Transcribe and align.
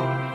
Ja, 0.00 0.29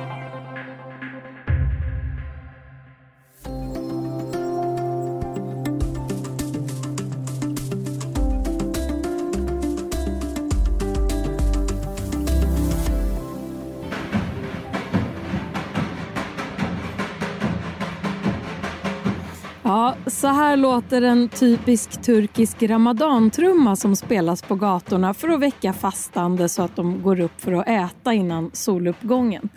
så 20.25 20.29
här 20.29 20.57
låter 20.57 21.01
en 21.01 21.29
typisk 21.29 22.01
turkisk 22.01 22.63
ramadantrumma 22.63 23.75
som 23.75 23.95
spelas 23.95 24.41
på 24.41 24.55
gatorna 24.55 25.13
för 25.13 25.29
att 25.29 25.39
väcka 25.39 25.73
fastande 25.73 26.49
så 26.49 26.61
att 26.61 26.75
de 26.75 27.01
går 27.01 27.19
upp 27.19 27.41
för 27.41 27.51
att 27.53 27.67
äta 27.67 28.13
innan 28.13 28.51
soluppgången. 28.53 29.49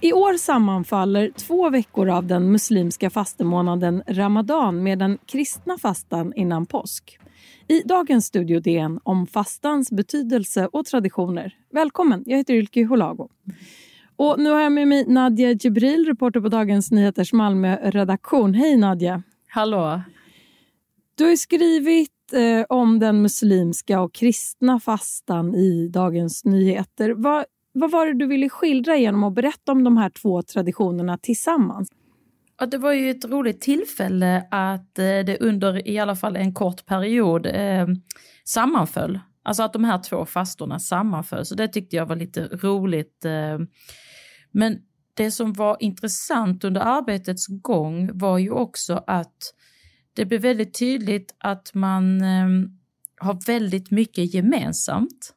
I 0.00 0.12
år 0.12 0.36
sammanfaller 0.36 1.30
två 1.36 1.70
veckor 1.70 2.08
av 2.08 2.26
den 2.26 2.52
muslimska 2.52 3.10
fastemånaden 3.10 4.02
ramadan 4.06 4.82
med 4.82 4.98
den 4.98 5.18
kristna 5.26 5.78
fastan 5.78 6.32
innan 6.36 6.66
påsk. 6.66 7.18
I 7.68 7.80
dagens 7.80 8.26
Studio 8.26 8.60
DN 8.60 9.00
om 9.02 9.26
fastans 9.26 9.90
betydelse 9.90 10.68
och 10.72 10.86
traditioner. 10.86 11.54
Välkommen, 11.72 12.22
jag 12.26 12.36
heter 12.36 12.54
Ylke 12.54 12.84
Holago. 12.84 13.28
Och 14.16 14.38
nu 14.38 14.50
har 14.50 14.60
jag 14.60 14.72
med 14.72 14.88
mig 14.88 15.04
Nadja 15.08 15.50
Jibril, 15.50 16.06
reporter 16.06 16.40
på 16.40 16.48
Dagens 16.48 16.90
Nyheters 16.90 17.32
Malmö-redaktion. 17.32 18.54
Hej 18.54 18.76
Nadja! 18.76 19.22
Hallå! 19.54 20.02
Du 21.14 21.24
har 21.24 21.36
skrivit 21.36 22.32
eh, 22.32 22.64
om 22.68 22.98
den 22.98 23.22
muslimska 23.22 24.00
och 24.00 24.14
kristna 24.14 24.80
fastan 24.80 25.54
i 25.54 25.88
Dagens 25.88 26.44
Nyheter. 26.44 27.10
Vad, 27.10 27.44
vad 27.72 27.90
var 27.90 28.06
det 28.06 28.14
du 28.14 28.26
ville 28.26 28.48
skildra 28.48 28.96
genom 28.96 29.24
att 29.24 29.34
berätta 29.34 29.72
om 29.72 29.84
de 29.84 29.96
här 29.96 30.10
två 30.10 30.42
traditionerna 30.42 31.18
tillsammans? 31.18 31.88
Ja, 32.60 32.66
det 32.66 32.78
var 32.78 32.92
ju 32.92 33.10
ett 33.10 33.24
roligt 33.24 33.60
tillfälle 33.60 34.46
att 34.50 34.98
eh, 34.98 35.04
det 35.04 35.38
under 35.40 35.88
i 35.88 35.98
alla 35.98 36.16
fall 36.16 36.36
en 36.36 36.54
kort 36.54 36.86
period 36.86 37.46
eh, 37.46 37.86
sammanföll. 38.44 39.20
Alltså 39.42 39.62
att 39.62 39.72
de 39.72 39.84
här 39.84 39.98
två 39.98 40.26
fastorna 40.26 40.78
sammanföll, 40.78 41.46
så 41.46 41.54
det 41.54 41.68
tyckte 41.68 41.96
jag 41.96 42.06
var 42.06 42.16
lite 42.16 42.44
roligt. 42.44 43.24
Eh, 43.24 43.58
men 44.52 44.78
det 45.14 45.30
som 45.30 45.52
var 45.52 45.76
intressant 45.80 46.64
under 46.64 46.80
arbetets 46.80 47.46
gång 47.46 48.10
var 48.18 48.38
ju 48.38 48.50
också 48.50 49.04
att 49.06 49.54
det 50.14 50.24
blev 50.24 50.40
väldigt 50.40 50.78
tydligt 50.78 51.34
att 51.38 51.74
man 51.74 52.20
eh, 52.20 52.48
har 53.16 53.46
väldigt 53.46 53.90
mycket 53.90 54.34
gemensamt. 54.34 55.34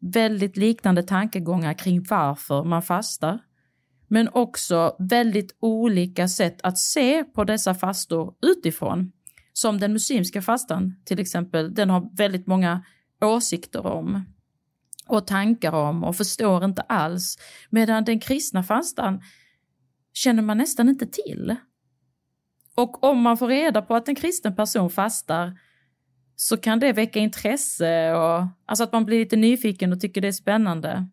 Väldigt 0.00 0.56
liknande 0.56 1.02
tankegångar 1.02 1.74
kring 1.74 2.02
varför 2.10 2.64
man 2.64 2.82
fastar. 2.82 3.38
Men 4.08 4.28
också 4.32 4.96
väldigt 4.98 5.56
olika 5.60 6.28
sätt 6.28 6.60
att 6.62 6.78
se 6.78 7.24
på 7.24 7.44
dessa 7.44 7.74
fastor 7.74 8.34
utifrån. 8.42 9.12
Som 9.52 9.80
den 9.80 9.92
muslimska 9.92 10.42
fastan 10.42 10.94
till 11.04 11.20
exempel, 11.20 11.74
den 11.74 11.90
har 11.90 12.16
väldigt 12.16 12.46
många 12.46 12.84
åsikter 13.20 13.86
om 13.86 14.33
och 15.06 15.26
tankar 15.26 15.72
om 15.72 16.04
och 16.04 16.16
förstår 16.16 16.64
inte 16.64 16.82
alls. 16.82 17.38
Medan 17.70 18.04
den 18.04 18.20
kristna 18.20 18.62
fastan 18.62 19.22
känner 20.12 20.42
man 20.42 20.58
nästan 20.58 20.88
inte 20.88 21.06
till. 21.06 21.56
Och 22.74 23.04
om 23.04 23.22
man 23.22 23.36
får 23.38 23.48
reda 23.48 23.82
på 23.82 23.94
att 23.94 24.08
en 24.08 24.14
kristen 24.14 24.56
person 24.56 24.90
fastar 24.90 25.58
så 26.36 26.56
kan 26.56 26.80
det 26.80 26.92
väcka 26.92 27.18
intresse 27.18 28.14
och 28.14 28.46
alltså 28.66 28.84
att 28.84 28.92
man 28.92 29.04
blir 29.04 29.18
lite 29.18 29.36
nyfiken 29.36 29.92
och 29.92 30.00
tycker 30.00 30.20
det 30.20 30.28
är 30.28 30.32
spännande. 30.32 31.08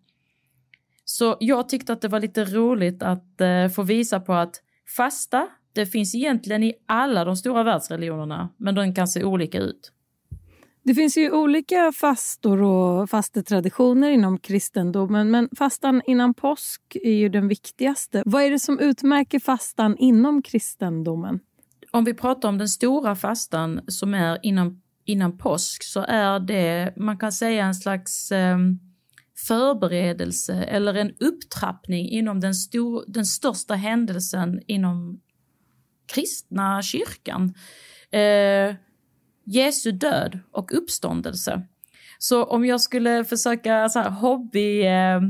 Så 1.06 1.38
jag 1.40 1.70
tyckte 1.70 1.94
att 1.94 2.02
det 2.02 2.08
var 2.08 2.20
lite 2.20 2.46
roligt 2.46 3.04
att 3.04 3.42
eh, 3.42 3.68
få 3.68 3.84
visa 3.84 4.20
på 4.20 4.34
att 4.34 4.62
fasta, 4.98 5.48
det 5.74 5.86
finns 5.86 6.16
egentligen 6.16 6.64
i 6.64 6.74
alla 6.86 7.26
de 7.26 7.36
stora 7.36 7.64
världsreligionerna, 7.64 8.50
men 8.58 8.76
de 8.76 8.96
kan 8.96 9.08
se 9.08 9.24
olika 9.24 9.60
ut. 9.60 9.92
Det 10.84 10.96
finns 10.96 11.18
ju 11.18 11.32
olika 11.32 11.92
fastor 11.92 12.62
och 12.62 13.10
fastetraditioner 13.10 14.10
inom 14.10 14.38
kristendomen 14.40 15.32
men 15.32 15.50
fastan 15.58 16.02
innan 16.06 16.34
påsk 16.34 16.82
är 17.04 17.14
ju 17.14 17.30
den 17.30 17.48
viktigaste. 17.48 18.24
Vad 18.26 18.44
är 18.44 18.52
det 18.52 18.60
som 18.60 18.80
utmärker 18.80 19.40
fastan 19.40 19.98
inom 19.98 20.42
kristendomen? 20.42 21.40
Om 21.92 22.04
vi 22.04 22.14
pratar 22.14 22.50
om 22.50 22.58
den 22.58 22.70
stora 22.70 23.16
fastan 23.16 23.82
som 23.88 24.14
är 24.14 24.40
innan, 24.44 24.82
innan 25.06 25.38
påsk 25.38 25.84
så 25.84 26.06
är 26.08 26.40
det, 26.40 26.94
man 26.98 27.18
kan 27.18 27.32
säga 27.32 27.66
en 27.66 27.76
slags 27.76 28.32
eh, 28.32 28.58
förberedelse 29.48 30.54
eller 30.54 30.94
en 30.94 31.12
upptrappning 31.20 32.10
inom 32.10 32.40
den, 32.40 32.56
stor, 32.56 33.04
den 33.08 33.26
största 33.26 33.76
händelsen 33.76 34.62
inom 34.68 35.22
kristna 36.14 36.82
kyrkan. 36.82 37.54
Eh, 38.12 38.76
Jesu 39.44 39.92
död 39.92 40.40
och 40.52 40.78
uppståndelse. 40.78 41.62
Så 42.18 42.44
om 42.44 42.66
jag 42.66 42.82
skulle 42.82 43.26
försöka 43.26 43.90
så 43.90 44.00
här, 44.00 44.10
hobby 44.10 44.86
eh, 44.86 45.22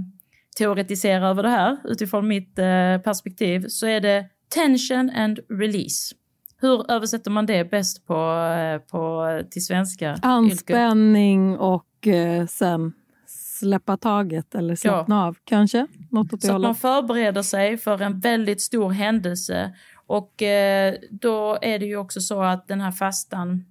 teoretisera 0.57 1.27
över 1.27 1.43
det 1.43 1.49
här 1.49 1.77
utifrån 1.83 2.27
mitt 2.27 2.59
eh, 2.59 2.97
perspektiv 3.03 3.65
så 3.67 3.87
är 3.87 4.01
det 4.01 4.25
tension 4.49 5.09
and 5.09 5.39
release. 5.49 6.15
Hur 6.57 6.91
översätter 6.91 7.31
man 7.31 7.45
det 7.45 7.71
bäst 7.71 8.07
på, 8.07 8.13
eh, 8.13 8.77
på, 8.79 9.41
till 9.51 9.65
svenska? 9.65 10.17
Anspänning 10.21 11.57
och 11.57 12.07
eh, 12.07 12.47
sen 12.47 12.93
släppa 13.27 13.97
taget 13.97 14.55
eller 14.55 14.75
slappna 14.75 15.15
ja. 15.15 15.27
av 15.27 15.37
kanske? 15.43 15.87
Något 16.11 16.33
åt 16.33 16.43
så 16.43 16.55
att 16.55 16.61
man 16.61 16.75
förbereder 16.75 17.41
sig 17.41 17.77
för 17.77 18.01
en 18.01 18.19
väldigt 18.19 18.61
stor 18.61 18.89
händelse 18.89 19.75
och 20.07 20.41
eh, 20.41 20.95
då 21.09 21.57
är 21.61 21.79
det 21.79 21.85
ju 21.85 21.97
också 21.97 22.21
så 22.21 22.41
att 22.41 22.67
den 22.67 22.81
här 22.81 22.91
fastan 22.91 23.65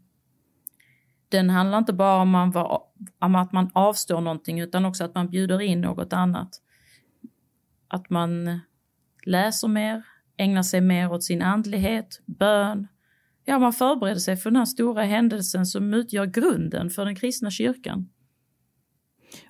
den 1.30 1.50
handlar 1.50 1.78
inte 1.78 1.92
bara 1.92 2.22
om, 2.22 2.30
man 2.30 2.50
var, 2.50 2.82
om 3.18 3.34
att 3.34 3.52
man 3.52 3.70
avstår 3.74 4.20
någonting 4.20 4.60
utan 4.60 4.84
också 4.84 5.04
att 5.04 5.14
man 5.14 5.30
bjuder 5.30 5.60
in 5.60 5.80
något 5.80 6.12
annat. 6.12 6.48
Att 7.88 8.10
man 8.10 8.60
läser 9.26 9.68
mer, 9.68 10.02
ägnar 10.36 10.62
sig 10.62 10.80
mer 10.80 11.12
åt 11.12 11.24
sin 11.24 11.42
andlighet, 11.42 12.20
bön. 12.26 12.88
Ja, 13.44 13.58
man 13.58 13.72
förbereder 13.72 14.20
sig 14.20 14.36
för 14.36 14.50
den 14.50 14.56
här 14.56 14.64
stora 14.64 15.02
händelsen 15.02 15.66
som 15.66 15.94
utgör 15.94 16.26
grunden 16.26 16.90
för 16.90 17.04
den 17.04 17.16
kristna 17.16 17.50
kyrkan. 17.50 18.08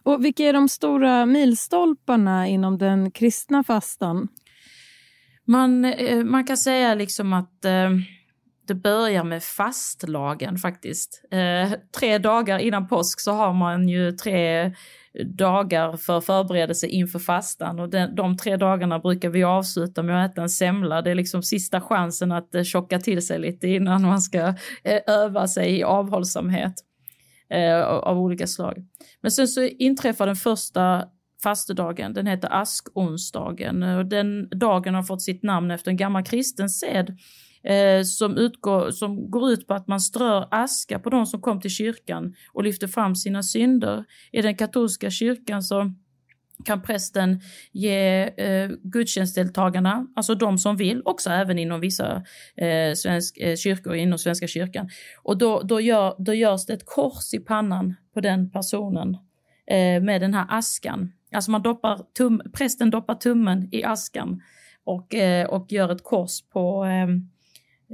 Och 0.02 0.24
Vilka 0.24 0.42
är 0.42 0.52
de 0.52 0.69
stora 0.69 1.26
milstolparna 1.26 2.48
inom 2.48 2.78
den 2.78 3.10
kristna 3.10 3.64
fastan? 3.64 4.28
Man, 5.44 5.84
eh, 5.84 6.24
man 6.24 6.44
kan 6.44 6.56
säga 6.56 6.94
liksom 6.94 7.32
att 7.32 7.64
eh, 7.64 7.90
det 8.70 8.75
börjar 8.75 9.25
med 9.25 9.42
fastlagen 9.42 10.58
faktiskt. 10.58 11.22
Eh, 11.31 11.72
tre 11.98 12.19
dagar 12.19 12.58
innan 12.58 12.88
påsk 12.88 13.20
så 13.20 13.32
har 13.32 13.53
man 13.53 13.88
ju 13.88 14.12
tre 14.12 14.72
dagar 15.25 15.97
för 15.97 16.20
förberedelse 16.20 16.86
inför 16.86 17.19
fastan 17.19 17.81
och 17.81 17.88
den, 17.88 18.14
de 18.14 18.36
tre 18.36 18.56
dagarna 18.56 18.98
brukar 18.98 19.28
vi 19.28 19.44
avsluta 19.44 20.03
med 20.03 20.25
att 20.25 20.32
äta 20.32 20.42
en 20.42 20.48
semla. 20.48 21.03
Det 21.03 21.10
är 21.10 21.14
liksom 21.14 21.42
sista 21.42 21.81
chansen 21.81 22.32
att 22.32 22.54
eh, 22.54 22.62
tjocka 22.62 22.98
till 22.98 23.26
sig 23.26 23.38
lite 23.38 23.69
innan 23.69 24.03
man 24.03 24.20
ska 24.20 24.54
eh, 24.84 25.00
öva 25.06 25.48
sig 25.48 25.78
i 25.78 25.82
avhållsamhet 25.82 26.75
eh, 27.50 27.81
av 27.82 28.19
olika 28.19 28.47
slag. 28.47 28.87
Men 29.20 29.31
sen 29.31 29.48
så 29.48 29.62
inträffar 29.62 30.26
den 30.26 30.37
första 30.37 31.04
fastedagen, 31.42 32.12
den 32.12 32.26
heter 32.26 32.48
askonsdagen 32.52 33.82
och 33.82 34.06
den 34.06 34.48
dagen 34.48 34.94
har 34.94 35.02
fått 35.02 35.22
sitt 35.22 35.42
namn 35.42 35.70
efter 35.70 35.91
en 35.91 35.97
gammal 35.97 36.25
kristen 36.25 36.70
sed 36.70 37.16
eh, 37.65 38.03
som, 38.03 38.37
utgår, 38.37 38.91
som 38.91 39.31
går 39.31 39.50
ut 39.50 39.66
på 39.66 39.75
att 39.75 39.88
man 39.88 40.00
strör 40.00 40.48
aska 40.50 40.98
på 40.98 41.10
de 41.10 41.26
som 41.26 41.41
kom 41.41 41.60
till 41.60 41.71
kyrkan 41.71 42.34
och 42.53 42.65
lyfter 42.65 42.87
fram 42.87 43.16
sina 43.16 43.43
synder. 43.43 44.04
I 44.32 44.43
den 44.43 44.56
katolska 44.56 45.10
kyrkan 45.10 45.62
så 45.62 45.93
kan 46.65 46.82
prästen 46.82 47.41
ge 47.72 48.22
eh, 48.22 48.70
gudstjänstdeltagarna, 48.82 50.06
alltså 50.17 50.34
de 50.34 50.58
som 50.58 50.76
vill, 50.76 51.02
också 51.05 51.31
även 51.31 51.58
inom 51.58 51.81
vissa 51.81 52.23
eh, 52.56 52.94
svensk, 52.94 53.38
eh, 53.38 53.56
kyrkor 53.56 53.94
inom 53.94 54.19
Svenska 54.19 54.46
kyrkan. 54.46 54.88
Och 55.23 55.38
då, 55.38 55.61
då, 55.61 55.81
gör, 55.81 56.14
då 56.19 56.34
görs 56.34 56.67
det 56.67 56.73
ett 56.73 56.87
kors 56.87 57.34
i 57.34 57.38
pannan 57.38 57.96
på 58.14 58.20
den 58.20 58.50
personen 58.50 59.17
eh, 59.67 60.02
med 60.02 60.20
den 60.20 60.34
här 60.34 60.46
askan. 60.49 61.12
Alltså 61.34 61.50
man 61.50 61.62
doppar 61.62 62.00
tum, 62.17 62.43
prästen 62.52 62.90
doppar 62.90 63.14
tummen 63.14 63.69
i 63.73 63.84
askan 63.84 64.43
och, 64.84 65.14
eh, 65.14 65.46
och 65.46 65.73
gör 65.73 65.93
ett 65.93 66.05
kors 66.05 66.43
på 66.52 66.84
eh, 66.84 67.06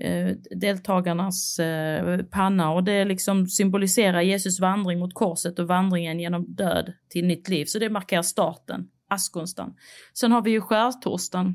Eh, 0.01 0.37
deltagarnas 0.51 1.59
eh, 1.59 2.23
panna 2.23 2.73
och 2.73 2.85
det 2.85 3.05
liksom 3.05 3.47
symboliserar 3.47 4.21
Jesus 4.21 4.61
vandring 4.61 4.99
mot 4.99 5.15
korset 5.15 5.59
och 5.59 5.69
vandringen 5.69 6.21
genom 6.21 6.55
död 6.55 6.93
till 7.09 7.27
nytt 7.27 7.49
liv. 7.49 7.65
Så 7.65 7.79
det 7.79 7.91
markerar 7.91 8.23
starten, 8.23 8.89
askonstan. 9.09 9.75
Sen 10.15 10.33
har 10.33 10.43
vi 10.43 10.51
ju 10.51 10.61
skärtorsdagen 10.61 11.55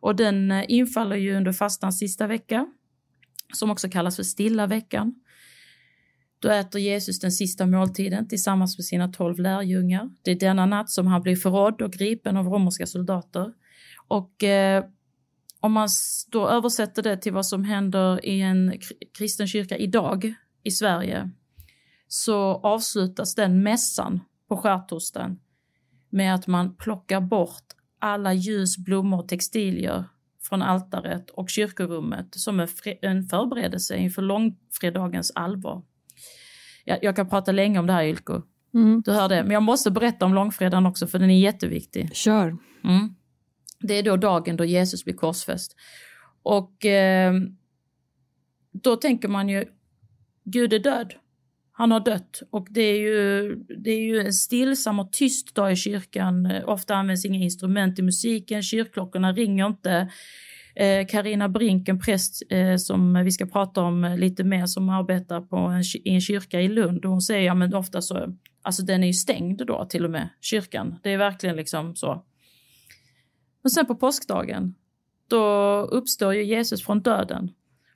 och 0.00 0.16
den 0.16 0.50
eh, 0.50 0.64
infaller 0.68 1.16
ju 1.16 1.36
under 1.36 1.52
fastans 1.52 1.98
sista 1.98 2.26
vecka 2.26 2.66
som 3.54 3.70
också 3.70 3.88
kallas 3.88 4.16
för 4.16 4.22
stilla 4.22 4.66
veckan. 4.66 5.14
Då 6.38 6.50
äter 6.50 6.80
Jesus 6.80 7.20
den 7.20 7.32
sista 7.32 7.66
måltiden 7.66 8.28
tillsammans 8.28 8.78
med 8.78 8.84
sina 8.84 9.08
tolv 9.08 9.38
lärjungar. 9.38 10.10
Det 10.22 10.30
är 10.30 10.34
denna 10.34 10.66
natt 10.66 10.90
som 10.90 11.06
han 11.06 11.22
blir 11.22 11.36
förrådd 11.36 11.82
och 11.82 11.92
gripen 11.92 12.36
av 12.36 12.46
romerska 12.46 12.86
soldater. 12.86 13.52
Och 14.08 14.44
eh, 14.44 14.84
om 15.64 15.72
man 15.72 15.88
då 16.30 16.48
översätter 16.48 17.02
det 17.02 17.16
till 17.16 17.32
vad 17.32 17.46
som 17.46 17.64
händer 17.64 18.26
i 18.26 18.40
en 18.40 18.74
kristen 19.18 19.46
kyrka 19.46 19.76
idag 19.76 20.34
i 20.62 20.70
Sverige 20.70 21.30
så 22.08 22.36
avslutas 22.54 23.34
den 23.34 23.62
mässan 23.62 24.20
på 24.48 24.56
skärtorsdagen 24.56 25.38
med 26.10 26.34
att 26.34 26.46
man 26.46 26.76
plockar 26.76 27.20
bort 27.20 27.64
alla 27.98 28.32
ljus, 28.32 28.78
blommor 28.78 29.18
och 29.18 29.28
textilier 29.28 30.04
från 30.42 30.62
altaret 30.62 31.30
och 31.30 31.50
kyrkorummet 31.50 32.28
som 32.30 32.60
en 33.02 33.22
förberedelse 33.22 33.96
inför 33.96 34.22
långfredagens 34.22 35.32
allvar. 35.34 35.82
Jag, 36.84 36.98
jag 37.04 37.16
kan 37.16 37.28
prata 37.28 37.52
länge 37.52 37.78
om 37.78 37.86
det 37.86 37.92
här 37.92 38.04
Ylko. 38.04 38.42
Mm. 38.74 39.02
Du 39.04 39.12
hör 39.12 39.28
det. 39.28 39.42
Men 39.42 39.50
jag 39.50 39.62
måste 39.62 39.90
berätta 39.90 40.24
om 40.24 40.34
långfredagen 40.34 40.86
också 40.86 41.06
för 41.06 41.18
den 41.18 41.30
är 41.30 41.40
jätteviktig. 41.40 42.16
Kör. 42.16 42.56
Mm. 42.84 43.14
Det 43.86 43.94
är 43.94 44.02
då 44.02 44.16
dagen 44.16 44.56
då 44.56 44.64
Jesus 44.64 45.04
blir 45.04 45.14
korsfäst. 45.14 45.76
Och 46.42 46.84
eh, 46.84 47.34
då 48.72 48.96
tänker 48.96 49.28
man 49.28 49.48
ju, 49.48 49.64
Gud 50.44 50.72
är 50.72 50.78
död. 50.78 51.14
Han 51.72 51.90
har 51.90 52.00
dött 52.00 52.42
och 52.50 52.66
det 52.70 52.80
är 52.80 52.98
ju, 52.98 53.54
det 53.56 53.90
är 53.90 54.00
ju 54.00 54.20
en 54.20 54.32
stillsam 54.32 55.00
och 55.00 55.12
tyst 55.12 55.54
dag 55.54 55.72
i 55.72 55.76
kyrkan. 55.76 56.52
Ofta 56.64 56.94
används 56.94 57.24
inga 57.24 57.38
instrument 57.38 57.98
i 57.98 58.02
musiken, 58.02 58.62
kyrkklockorna 58.62 59.32
ringer 59.32 59.66
inte. 59.66 60.10
Eh, 60.76 61.06
Karina 61.06 61.44
eh, 61.44 61.50
Brink, 61.50 61.88
en 61.88 62.00
präst 62.00 62.42
eh, 62.50 62.76
som 62.76 63.24
vi 63.24 63.32
ska 63.32 63.46
prata 63.46 63.82
om 63.82 64.16
lite 64.18 64.44
mer, 64.44 64.66
som 64.66 64.88
arbetar 64.88 65.40
på 65.40 65.56
en, 65.56 65.82
i 66.04 66.14
en 66.14 66.20
kyrka 66.20 66.60
i 66.60 66.68
Lund. 66.68 67.04
Hon 67.04 67.20
säger 67.20 67.46
ja, 67.46 67.54
men 67.54 67.74
ofta 67.74 68.02
så, 68.02 68.34
alltså 68.62 68.82
den 68.82 69.02
är 69.02 69.06
ju 69.06 69.12
stängd 69.12 69.66
då 69.66 69.84
till 69.84 70.04
och 70.04 70.10
med, 70.10 70.28
kyrkan. 70.40 70.98
Det 71.02 71.10
är 71.10 71.18
verkligen 71.18 71.56
liksom 71.56 71.96
så. 71.96 72.24
Men 73.64 73.70
sen 73.70 73.86
på 73.86 73.94
påskdagen, 73.94 74.74
då 75.28 75.76
uppstår 75.80 76.34
ju 76.34 76.44
Jesus 76.44 76.84
från 76.84 77.00
döden. 77.00 77.50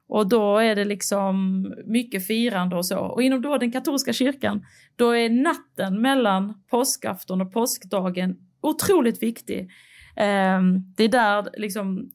Och 0.09 0.29
då 0.29 0.59
är 0.59 0.77
det 0.77 0.85
liksom 0.85 1.63
mycket 1.87 2.27
firande 2.27 2.77
och 2.77 2.87
så. 2.87 2.99
Och 2.99 3.23
inom 3.23 3.43
då 3.43 3.59
den 3.59 3.73
katolska 3.73 4.13
kyrkan, 4.13 4.67
då 4.97 5.11
är 5.11 5.31
natten 5.31 6.03
mellan 6.03 6.63
påskafton 6.71 7.41
och 7.41 7.53
påskdagen 7.53 8.37
otroligt 8.61 9.23
viktig. 9.23 9.71
Ehm, 10.17 10.95
det 10.97 11.05
är 11.05 11.09
där 11.09 11.49
liksom 11.59 12.11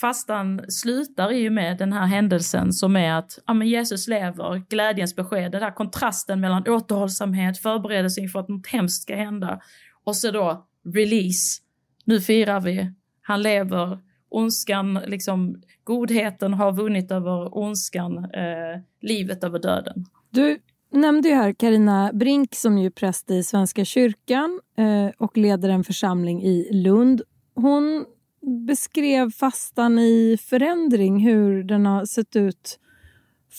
fastan 0.00 0.60
slutar 0.68 1.32
i 1.32 1.48
och 1.48 1.52
med 1.52 1.78
den 1.78 1.92
här 1.92 2.06
händelsen 2.06 2.72
som 2.72 2.96
är 2.96 3.12
att 3.12 3.38
ja, 3.46 3.54
men 3.54 3.68
Jesus 3.68 4.08
lever, 4.08 4.62
glädjens 4.68 5.16
besked, 5.16 5.52
den 5.52 5.60
där 5.60 5.74
kontrasten 5.74 6.40
mellan 6.40 6.68
återhållsamhet, 6.68 7.58
förberedelse 7.58 8.20
inför 8.20 8.40
att 8.40 8.48
något 8.48 8.66
hemskt 8.66 9.02
ska 9.02 9.16
hända 9.16 9.60
och 10.04 10.16
så 10.16 10.30
då 10.30 10.66
release. 10.94 11.62
Nu 12.06 12.20
firar 12.20 12.60
vi, 12.60 12.92
han 13.22 13.42
lever, 13.42 13.98
ondskan, 14.28 14.94
liksom 15.06 15.62
godheten 15.84 16.54
har 16.54 16.72
vunnit 16.72 17.10
över 17.10 17.58
ondskan, 17.58 18.18
eh, 18.18 18.80
livet 19.00 19.44
över 19.44 19.58
döden. 19.58 20.06
Du 20.30 20.58
nämnde 20.92 21.28
ju 21.28 21.34
här 21.34 21.52
Karina 21.52 22.10
Brink 22.12 22.54
som 22.54 22.78
är 22.78 22.90
präst 22.90 23.30
i 23.30 23.42
Svenska 23.42 23.84
kyrkan 23.84 24.60
eh, 24.78 25.10
och 25.18 25.36
leder 25.36 25.68
en 25.68 25.84
församling 25.84 26.42
i 26.42 26.68
Lund. 26.72 27.22
Hon 27.54 28.04
beskrev 28.66 29.30
fastan 29.30 29.98
i 29.98 30.38
förändring, 30.40 31.26
hur 31.26 31.64
den 31.64 31.86
har 31.86 32.04
sett 32.04 32.36
ut 32.36 32.78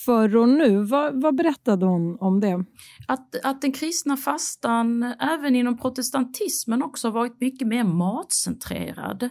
förr 0.06 0.38
och 0.38 0.50
nu. 0.50 0.84
Vad, 0.84 1.22
vad, 1.22 1.36
berättade 1.36 1.86
hon 1.86 2.18
om 2.20 2.40
det? 2.40 2.66
Att, 3.08 3.46
att 3.46 3.62
den 3.62 3.72
kristna 3.72 4.18
fastan, 4.18 5.04
även 5.04 5.56
inom 5.56 5.78
protestantismen, 5.78 6.84
också 6.84 7.10
varit 7.10 7.42
mycket 7.42 7.68
mer 7.68 7.84
matcentrerad. 7.84 9.24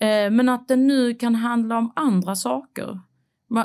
Eh, 0.00 0.30
men 0.30 0.48
att 0.48 0.68
den 0.68 0.86
nu 0.86 1.14
kan 1.14 1.34
handla 1.34 1.78
om 1.78 1.92
andra 1.96 2.34
saker. 2.34 3.00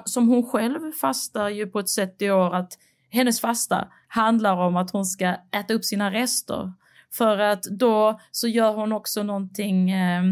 Som 0.06 0.28
hon 0.28 0.44
själv 0.44 0.92
fastar 0.92 1.50
ju 1.50 1.68
på 1.68 1.80
ett 1.80 1.90
sätt 1.90 2.22
i 2.22 2.32
år 2.32 2.56
att 2.56 2.74
hennes 3.10 3.42
fasta 3.42 3.88
handlar 4.08 4.58
om 4.58 4.76
att 4.76 4.92
hon 4.92 5.06
ska 5.06 5.36
äta 5.52 5.74
upp 5.74 5.86
sina 5.86 6.12
rester. 6.12 6.74
För 7.14 7.40
att 7.40 7.64
då 7.64 8.20
så 8.32 8.48
gör 8.48 8.74
hon 8.74 8.92
också 8.92 9.24
någonting 9.24 9.92
eh, 9.92 10.24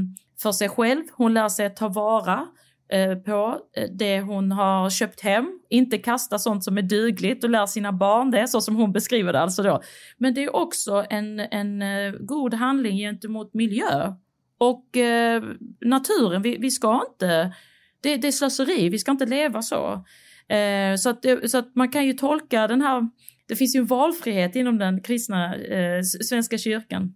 för 0.42 0.52
sig 0.52 0.70
själv. 0.70 1.04
Hon 1.14 1.34
lär 1.34 1.50
sig 1.50 1.66
att 1.66 1.76
ta 1.76 1.88
vara 1.88 2.48
Eh, 2.92 3.16
på 3.16 3.60
eh, 3.78 3.90
det 3.92 4.22
hon 4.22 4.52
har 4.52 4.90
köpt 4.90 5.22
hem, 5.22 5.60
inte 5.70 5.98
kasta 5.98 6.40
sånt 6.40 6.64
som 6.64 6.78
är 6.78 6.82
dugligt 6.82 7.44
och 7.44 7.50
lär 7.50 7.66
sina 7.66 7.92
barn 7.92 8.32
det, 8.32 8.48
så 8.48 8.62
som 8.62 8.76
hon 8.76 8.92
beskriver 8.92 9.34
det 9.34 9.40
alltså 9.40 9.64
då. 9.64 9.82
Men 10.18 10.34
det 10.34 10.44
är 10.44 10.56
också 10.56 11.06
en, 11.10 11.40
en 11.40 11.82
eh, 11.82 12.12
god 12.20 12.54
handling 12.54 12.98
gentemot 12.98 13.54
miljö 13.54 14.14
och 14.58 14.98
eh, 14.98 15.44
naturen. 15.82 16.42
Vi, 16.42 16.58
vi 16.58 16.72
ska 16.72 17.06
inte, 17.12 17.54
det, 18.02 18.18
det, 18.18 18.28
är 18.28 18.32
slöseri, 18.32 18.90
vi 18.90 19.00
ska 19.00 19.12
inte 19.12 19.26
leva 19.26 19.62
så. 19.62 20.06
Eh, 20.48 20.96
så, 20.96 21.10
att, 21.10 21.26
så 21.46 21.58
att 21.58 21.76
man 21.76 21.90
kan 21.90 22.06
ju 22.06 22.14
tolka 22.14 22.68
den 22.68 22.82
här, 22.82 23.10
det 23.48 23.56
finns 23.56 23.76
ju 23.76 23.80
en 23.80 23.86
valfrihet 23.86 24.56
inom 24.56 24.78
den 24.78 25.02
kristna 25.02 25.56
eh, 25.56 26.02
svenska 26.04 26.58
kyrkan 26.58 27.14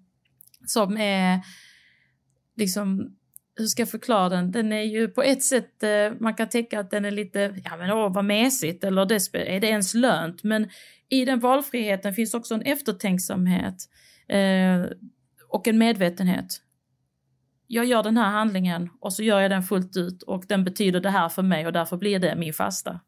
som 0.66 0.98
är 0.98 1.40
liksom 2.56 3.15
hur 3.56 3.66
ska 3.66 3.82
jag 3.82 3.90
förklara 3.90 4.30
den? 4.30 4.52
Den 4.52 4.72
är 4.72 4.82
ju 4.82 5.08
på 5.08 5.24
ett 5.24 5.44
sätt, 5.44 5.84
eh, 5.84 6.20
man 6.20 6.34
kan 6.34 6.50
tänka 6.50 6.80
att 6.80 6.92
den 6.92 7.06
är 7.06 7.12
lite, 7.12 7.56
ja 7.64 7.78
men 7.78 7.92
åh 7.92 8.14
vad 8.14 8.26
mesigt 8.26 8.84
eller 8.84 9.06
det, 9.06 9.56
är 9.56 9.60
det 9.60 9.68
ens 9.68 9.94
lönt? 9.94 10.44
Men 10.44 10.70
i 11.10 11.26
den 11.26 11.40
valfriheten 11.40 12.14
finns 12.14 12.34
också 12.34 12.54
en 12.54 12.62
eftertänksamhet 12.62 13.76
eh, 14.28 14.86
och 15.50 15.68
en 15.68 15.78
medvetenhet. 15.78 16.46
Jag 17.68 17.86
gör 17.86 18.04
den 18.04 18.18
här 18.18 18.32
handlingen 18.32 18.90
och 19.00 19.14
så 19.14 19.24
gör 19.24 19.40
jag 19.40 19.52
den 19.52 19.64
fullt 19.64 19.98
ut 19.98 20.24
och 20.24 20.46
den 20.48 20.64
betyder 20.64 21.00
det 21.00 21.10
här 21.10 21.30
för 21.30 21.42
mig 21.42 21.68
och 21.68 21.74
därför 21.74 21.98
blir 21.98 22.20
det 22.20 22.36
min 22.36 22.54
fasta. 22.54 23.00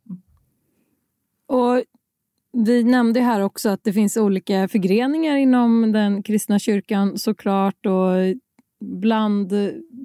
Och 1.47 1.83
vi 2.65 2.83
nämnde 2.83 3.19
här 3.19 3.41
också 3.41 3.69
att 3.69 3.83
det 3.83 3.93
finns 3.93 4.17
olika 4.17 4.67
förgreningar 4.67 5.35
inom 5.35 5.91
den 5.91 6.23
kristna 6.23 6.59
kyrkan 6.59 7.17
såklart 7.17 7.85
och 7.85 8.11
bland 8.81 9.53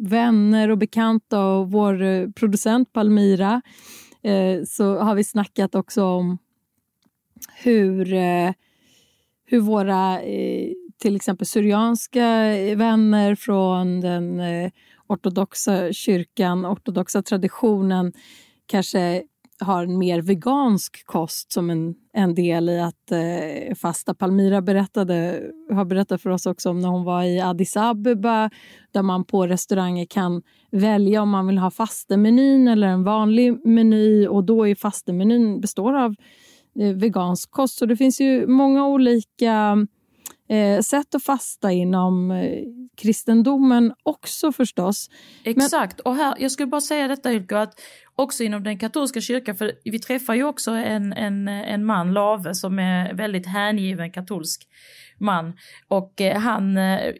vänner 0.09 0.69
och 0.69 0.79
bekanta 0.79 1.47
och 1.47 1.71
vår 1.71 2.03
eh, 2.03 2.31
producent 2.31 2.93
Palmira 2.93 3.63
eh, 4.23 4.65
så 4.67 4.99
har 4.99 5.15
vi 5.15 5.25
snackat 5.25 5.75
också 5.75 6.05
om 6.05 6.39
hur, 7.63 8.13
eh, 8.13 8.53
hur 9.45 9.61
våra 9.61 10.21
eh, 10.21 10.73
till 10.99 11.17
exempel 11.17 11.47
syrianska 11.47 12.27
vänner 12.77 13.35
från 13.35 14.01
den 14.01 14.41
eh, 14.41 14.71
ortodoxa 15.07 15.93
kyrkan, 15.93 16.67
ortodoxa 16.67 17.23
traditionen 17.23 18.12
kanske 18.67 19.23
har 19.62 19.83
en 19.83 19.99
mer 19.99 20.21
vegansk 20.21 21.07
kost 21.07 21.52
som 21.52 21.71
en, 21.71 21.95
en 22.12 22.35
del 22.35 22.69
i 22.69 22.81
att 22.81 23.12
eh, 23.12 23.75
fasta. 23.75 24.14
Palmira 24.14 24.62
berättade, 24.62 25.40
har 25.71 25.85
berättat 25.85 26.23
för 26.23 26.31
oss 26.31 26.47
också 26.47 26.71
om 26.71 26.81
när 26.81 26.88
hon 26.88 27.04
var 27.04 27.23
i 27.23 27.40
Addis 27.40 27.76
Abeba 27.76 28.50
där 28.90 29.02
man 29.02 29.25
på 29.25 29.47
restauranger 29.47 30.07
kan 30.07 30.42
välja 30.71 31.23
om 31.23 31.31
man 31.31 31.47
vill 31.47 31.59
ha 31.59 31.71
fastemenyn 31.71 32.69
eller 32.69 32.87
en 32.87 33.04
vanlig 33.04 33.66
meny 33.66 34.26
och 34.26 34.45
då 34.45 34.69
är 34.69 34.75
fastemenyn 34.75 35.61
består 35.61 35.95
av 35.95 36.14
eh, 36.81 36.92
vegansk 36.95 37.50
kost. 37.50 37.78
Så 37.78 37.87
det 37.87 37.97
finns 37.97 38.21
ju 38.21 38.47
många 38.47 38.87
olika 38.87 39.52
eh, 39.52 39.76
Eh, 40.52 40.80
sätt 40.80 41.14
att 41.14 41.25
fasta 41.25 41.73
inom 41.73 42.30
eh, 42.30 42.62
kristendomen 42.97 43.92
också 44.02 44.52
förstås. 44.52 45.11
Exakt, 45.44 46.00
Men... 46.04 46.12
och 46.12 46.16
här, 46.16 46.35
jag 46.38 46.52
skulle 46.52 46.66
bara 46.66 46.80
säga 46.80 47.09
detta 47.09 47.32
Ylke, 47.32 47.59
att 47.59 47.80
också 48.16 48.42
inom 48.42 48.62
den 48.62 48.78
katolska 48.78 49.21
kyrkan, 49.21 49.56
för 49.56 49.73
vi 49.85 49.99
träffar 49.99 50.35
ju 50.35 50.44
också 50.44 50.71
en, 50.71 51.12
en, 51.12 51.49
en 51.49 51.85
man, 51.85 52.12
Lave, 52.12 52.54
som 52.54 52.78
är 52.78 53.14
väldigt 53.14 53.47
hängiven 53.47 54.12
katolsk 54.12 54.68
man. 55.18 55.52
Och 55.88 56.21
eh, 56.21 56.38
han, 56.38 56.76
eh, 56.76 56.99
eh, 56.99 57.14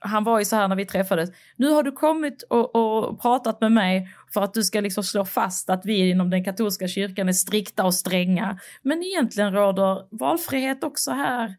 han 0.00 0.24
var 0.24 0.38
ju 0.38 0.44
så 0.44 0.56
här 0.56 0.68
när 0.68 0.76
vi 0.76 0.86
träffades, 0.86 1.30
nu 1.56 1.70
har 1.70 1.82
du 1.82 1.92
kommit 1.92 2.42
och, 2.42 2.76
och, 2.76 3.22
pratat 3.22 3.60
med 3.60 3.72
mig 3.72 4.08
för 4.34 4.42
att 4.42 4.54
du 4.54 4.62
ska 4.62 4.80
liksom 4.80 5.04
slå 5.04 5.24
fast 5.24 5.70
att 5.70 5.80
vi 5.84 6.10
inom 6.10 6.30
den 6.30 6.44
katolska 6.44 6.88
kyrkan 6.88 7.28
är 7.28 7.32
strikta 7.32 7.84
och 7.84 7.94
stränga. 7.94 8.58
Men 8.82 9.02
egentligen 9.02 9.52
råder 9.52 10.16
valfrihet 10.18 10.84
också 10.84 11.10
här 11.10 11.56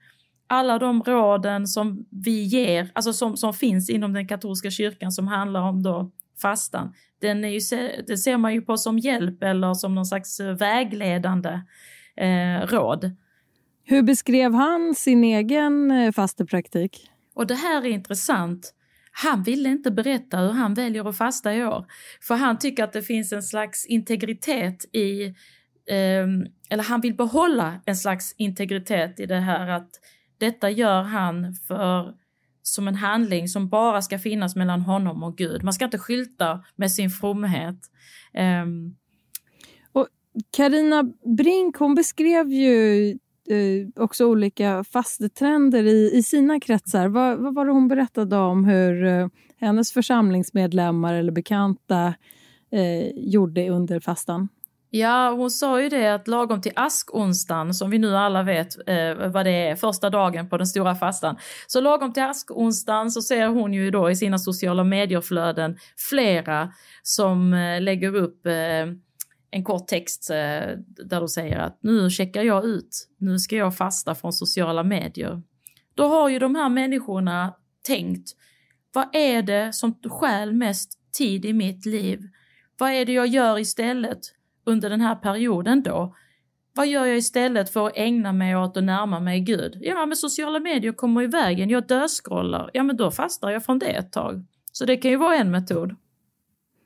alla 0.49 0.79
de 0.79 1.03
råden 1.03 1.67
som 1.67 2.05
vi 2.09 2.43
ger, 2.43 2.91
alltså 2.93 3.13
som, 3.13 3.37
som 3.37 3.53
finns 3.53 3.89
inom 3.89 4.13
den 4.13 4.27
katolska 4.27 4.71
kyrkan 4.71 5.11
som 5.11 5.27
handlar 5.27 5.61
om 5.61 5.83
då 5.83 6.11
fastan, 6.41 6.93
den 7.21 7.43
är 7.43 7.49
ju, 7.49 7.59
det 8.07 8.17
ser 8.17 8.37
man 8.37 8.53
ju 8.53 8.61
på 8.61 8.77
som 8.77 8.99
hjälp 8.99 9.43
eller 9.43 9.73
som 9.73 9.95
någon 9.95 10.05
slags 10.05 10.39
vägledande 10.39 11.61
eh, 12.17 12.67
råd. 12.67 13.11
Hur 13.83 14.01
beskrev 14.01 14.53
han 14.53 14.95
sin 14.95 15.23
egen 15.23 15.91
eh, 15.91 16.11
fastepraktik? 16.11 17.11
Och 17.33 17.47
det 17.47 17.55
här 17.55 17.85
är 17.85 17.89
intressant. 17.89 18.73
Han 19.11 19.43
ville 19.43 19.69
inte 19.69 19.91
berätta 19.91 20.37
hur 20.37 20.51
han 20.51 20.73
väljer 20.73 21.09
att 21.09 21.17
fasta 21.17 21.53
i 21.55 21.65
år. 21.65 21.85
För 22.21 22.35
han 22.35 22.59
tycker 22.59 22.83
att 22.83 22.93
det 22.93 23.01
finns 23.01 23.33
en 23.33 23.43
slags 23.43 23.85
integritet 23.85 24.95
i 24.95 25.25
eh, 25.89 26.27
eller 26.69 26.83
han 26.83 27.01
vill 27.01 27.15
behålla 27.15 27.81
en 27.85 27.95
slags 27.95 28.35
integritet 28.37 29.19
i 29.19 29.25
det 29.25 29.39
här 29.39 29.67
att 29.67 29.89
detta 30.39 30.69
gör 30.69 31.01
han 31.01 31.53
för 31.53 32.13
som 32.63 32.87
en 32.87 32.95
handling 32.95 33.47
som 33.47 33.69
bara 33.69 34.01
ska 34.01 34.19
finnas 34.19 34.55
mellan 34.55 34.81
honom 34.81 35.23
och 35.23 35.37
Gud. 35.37 35.63
Man 35.63 35.73
ska 35.73 35.85
inte 35.85 35.97
skylta 35.97 36.63
med 36.75 36.91
sin 36.91 37.09
fromhet. 37.09 37.79
Um, 38.63 38.95
Karina 40.51 41.03
Brink 41.37 41.77
hon 41.77 41.95
beskrev 41.95 42.51
ju 42.51 43.09
eh, 43.49 43.87
också 44.03 44.25
olika 44.25 44.83
fastetrender 44.83 45.83
i, 45.83 46.11
i 46.13 46.23
sina 46.23 46.59
kretsar. 46.59 47.07
Vad, 47.07 47.37
vad 47.37 47.55
var 47.55 47.65
det 47.65 47.71
hon 47.71 47.87
berättade 47.87 48.37
om 48.37 48.65
hur 48.65 49.05
eh, 49.05 49.27
hennes 49.57 49.91
församlingsmedlemmar 49.91 51.13
eller 51.13 51.31
bekanta 51.31 52.13
eh, 52.71 53.07
gjorde 53.15 53.69
under 53.69 53.99
fastan? 53.99 54.49
Ja, 54.91 55.31
hon 55.31 55.51
sa 55.51 55.81
ju 55.81 55.89
det 55.89 56.13
att 56.13 56.27
lagom 56.27 56.61
till 56.61 56.71
askonsdagen, 56.75 57.73
som 57.73 57.89
vi 57.89 57.99
nu 57.99 58.17
alla 58.17 58.43
vet 58.43 58.89
eh, 58.89 59.29
vad 59.31 59.45
det 59.45 59.51
är, 59.51 59.75
första 59.75 60.09
dagen 60.09 60.49
på 60.49 60.57
den 60.57 60.67
stora 60.67 60.95
fastan. 60.95 61.37
Så 61.67 61.81
lagom 61.81 62.13
till 62.13 62.23
askonsdagen 62.23 63.11
så 63.11 63.21
ser 63.21 63.47
hon 63.47 63.73
ju 63.73 63.91
då 63.91 64.11
i 64.11 64.15
sina 64.15 64.39
sociala 64.39 64.83
medierflöden 64.83 65.77
flera 66.09 66.73
som 67.03 67.53
eh, 67.53 67.81
lägger 67.81 68.15
upp 68.15 68.45
eh, 68.45 68.53
en 69.51 69.63
kort 69.63 69.87
text 69.87 70.29
eh, 70.29 70.35
där 71.05 71.19
de 71.19 71.27
säger 71.27 71.59
att 71.59 71.79
nu 71.83 72.09
checkar 72.09 72.43
jag 72.43 72.65
ut, 72.65 73.07
nu 73.17 73.39
ska 73.39 73.55
jag 73.55 73.77
fasta 73.77 74.15
från 74.15 74.33
sociala 74.33 74.83
medier. 74.83 75.41
Då 75.95 76.07
har 76.07 76.29
ju 76.29 76.39
de 76.39 76.55
här 76.55 76.69
människorna 76.69 77.53
tänkt, 77.87 78.29
vad 78.93 79.15
är 79.15 79.41
det 79.41 79.73
som 79.73 79.99
stjäl 80.09 80.53
mest 80.53 80.99
tid 81.17 81.45
i 81.45 81.53
mitt 81.53 81.85
liv? 81.85 82.19
Vad 82.77 82.91
är 82.91 83.05
det 83.05 83.13
jag 83.13 83.27
gör 83.27 83.59
istället 83.59 84.19
under 84.69 84.89
den 84.89 85.01
här 85.01 85.15
perioden 85.15 85.83
då? 85.83 86.15
Vad 86.75 86.87
gör 86.87 87.05
jag 87.05 87.17
istället 87.17 87.69
för 87.69 87.87
att 87.87 87.97
ägna 87.97 88.33
mig 88.33 88.55
åt 88.55 88.77
att 88.77 88.83
närma 88.83 89.19
mig 89.19 89.39
Gud? 89.39 89.77
Ja, 89.81 90.05
men 90.05 90.15
sociala 90.15 90.59
medier 90.59 90.91
kommer 90.91 91.21
i 91.21 91.27
vägen, 91.27 91.69
jag 91.69 91.87
döskrollar. 91.87 92.69
Ja, 92.73 92.83
men 92.83 92.97
då 92.97 93.11
fastar 93.11 93.49
jag 93.49 93.65
från 93.65 93.79
det 93.79 93.89
ett 93.89 94.11
tag. 94.11 94.45
Så 94.71 94.85
det 94.85 94.97
kan 94.97 95.11
ju 95.11 95.17
vara 95.17 95.35
en 95.35 95.51
metod. 95.51 95.95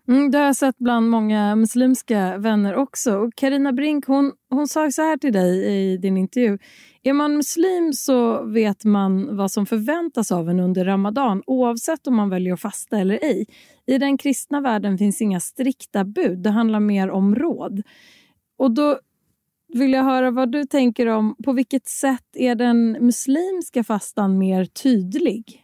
Mm, 0.08 0.32
det 0.32 0.38
har 0.38 0.46
jag 0.46 0.56
sett 0.56 0.78
bland 0.78 1.10
många 1.10 1.56
muslimska 1.56 2.38
vänner 2.38 2.76
också. 2.76 3.32
Karina 3.36 3.72
Brink 3.74 4.06
hon, 4.08 4.32
hon 4.50 4.68
sa 4.68 4.92
så 4.92 5.02
här 5.02 5.18
till 5.18 5.34
dig 5.34 5.66
i 5.66 5.98
din 5.98 6.18
intervju. 6.18 6.58
Är 7.04 7.14
man 7.14 7.38
muslim 7.38 7.94
så 7.94 8.44
vet 8.44 8.86
man 8.86 9.38
vad 9.38 9.52
som 9.52 9.66
förväntas 9.66 10.32
av 10.32 10.50
en 10.50 10.60
under 10.60 10.86
ramadan 10.86 11.44
oavsett 11.46 12.08
om 12.08 12.16
man 12.16 12.30
väljer 12.30 12.54
att 12.54 12.62
fasta 12.62 12.98
eller 12.98 13.20
ej. 13.22 13.46
I 13.86 13.98
den 13.98 14.18
kristna 14.18 14.62
världen 14.62 14.98
finns 14.98 15.22
inga 15.22 15.40
strikta 15.40 16.04
bud, 16.04 16.40
det 16.40 16.50
handlar 16.50 16.80
mer 16.80 17.10
om 17.10 17.36
råd. 17.36 17.82
Och 18.58 18.72
då 18.72 19.00
vill 19.74 19.94
jag 19.94 20.04
höra 20.04 20.32
vad 20.32 20.52
du 20.52 20.66
tänker 20.66 21.08
om 21.08 21.36
på 21.44 21.54
vilket 21.54 21.88
sätt 21.88 22.28
är 22.34 22.56
den 22.56 22.92
muslimska 22.92 23.84
fastan 23.84 24.38
mer 24.38 24.66
tydlig? 24.66 25.64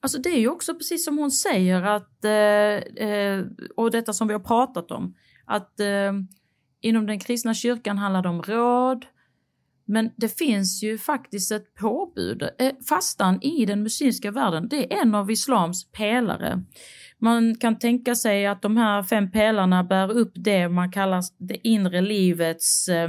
Alltså 0.00 0.18
det 0.18 0.28
är 0.28 0.38
ju 0.38 0.48
också 0.48 0.74
precis 0.74 1.04
som 1.04 1.18
hon 1.18 1.30
säger 1.30 1.82
att, 1.82 2.24
eh, 2.24 3.06
eh, 3.08 3.44
och 3.76 3.90
detta 3.90 4.12
som 4.12 4.28
vi 4.28 4.34
har 4.34 4.40
pratat 4.40 4.90
om, 4.90 5.14
att 5.44 5.80
eh, 5.80 6.12
inom 6.80 7.06
den 7.06 7.18
kristna 7.20 7.54
kyrkan 7.54 7.98
handlar 7.98 8.22
det 8.22 8.28
om 8.28 8.42
råd, 8.42 9.06
men 9.84 10.10
det 10.16 10.28
finns 10.38 10.82
ju 10.82 10.98
faktiskt 10.98 11.52
ett 11.52 11.74
påbud. 11.74 12.42
Eh, 12.58 12.72
fastan 12.88 13.42
i 13.42 13.66
den 13.66 13.82
muslimska 13.82 14.30
världen, 14.30 14.68
det 14.68 14.92
är 14.94 15.02
en 15.02 15.14
av 15.14 15.30
islams 15.30 15.90
pelare. 15.92 16.62
Man 17.18 17.54
kan 17.54 17.78
tänka 17.78 18.14
sig 18.14 18.46
att 18.46 18.62
de 18.62 18.76
här 18.76 19.02
fem 19.02 19.30
pelarna 19.30 19.84
bär 19.84 20.10
upp 20.10 20.32
det 20.34 20.68
man 20.68 20.92
kallar 20.92 21.22
det 21.38 21.68
inre 21.68 22.00
livets 22.00 22.88
eh, 22.88 23.08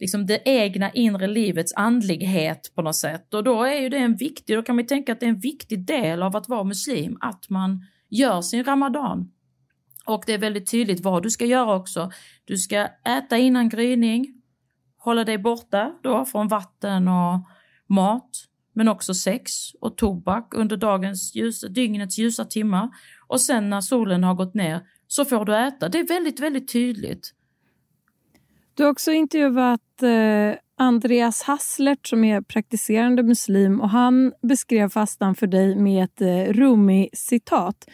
liksom 0.00 0.26
det 0.26 0.42
egna 0.44 0.90
inre 0.90 1.26
livets 1.26 1.72
andlighet 1.74 2.72
på 2.74 2.82
något 2.82 2.96
sätt. 2.96 3.34
Och 3.34 3.44
då 3.44 3.62
är 3.62 3.80
ju 3.80 3.88
det 3.88 3.98
en 3.98 4.16
viktig, 4.16 4.56
då 4.56 4.62
kan 4.62 4.76
man 4.76 4.86
tänka 4.86 5.12
att 5.12 5.20
det 5.20 5.26
är 5.26 5.30
en 5.30 5.40
viktig 5.40 5.86
del 5.86 6.22
av 6.22 6.36
att 6.36 6.48
vara 6.48 6.64
muslim, 6.64 7.16
att 7.20 7.50
man 7.50 7.86
gör 8.08 8.42
sin 8.42 8.64
ramadan. 8.64 9.30
Och 10.06 10.24
det 10.26 10.32
är 10.32 10.38
väldigt 10.38 10.70
tydligt 10.70 11.04
vad 11.04 11.22
du 11.22 11.30
ska 11.30 11.44
göra 11.44 11.76
också. 11.76 12.10
Du 12.44 12.58
ska 12.58 12.88
äta 13.04 13.38
innan 13.38 13.68
gryning, 13.68 14.26
hålla 14.98 15.24
dig 15.24 15.38
borta 15.38 15.94
då 16.02 16.24
från 16.24 16.48
vatten 16.48 17.08
och 17.08 17.40
mat, 17.88 18.30
men 18.74 18.88
också 18.88 19.14
sex 19.14 19.52
och 19.80 19.96
tobak 19.96 20.54
under 20.54 20.76
dagens 20.76 21.34
ljus, 21.34 21.60
dygnets 21.60 22.18
ljusa 22.18 22.44
timmar. 22.44 22.88
Och 23.26 23.40
sen 23.40 23.70
när 23.70 23.80
solen 23.80 24.24
har 24.24 24.34
gått 24.34 24.54
ner 24.54 24.80
så 25.06 25.24
får 25.24 25.44
du 25.44 25.56
äta. 25.56 25.88
Det 25.88 25.98
är 25.98 26.08
väldigt, 26.08 26.40
väldigt 26.40 26.72
tydligt. 26.72 27.34
Du 28.74 28.82
har 28.82 28.90
också 28.90 29.12
intervjuat 29.12 30.02
eh, 30.02 30.58
Andreas 30.76 31.42
Hasslert 31.42 32.06
som 32.06 32.24
är 32.24 32.40
praktiserande 32.40 33.22
muslim 33.22 33.80
och 33.80 33.90
han 33.90 34.32
beskrev 34.42 34.88
fastan 34.88 35.34
för 35.34 35.46
dig 35.46 35.76
med 35.76 36.04
ett 36.04 36.20
eh, 36.20 36.52
Rumi-citat. 36.52 37.86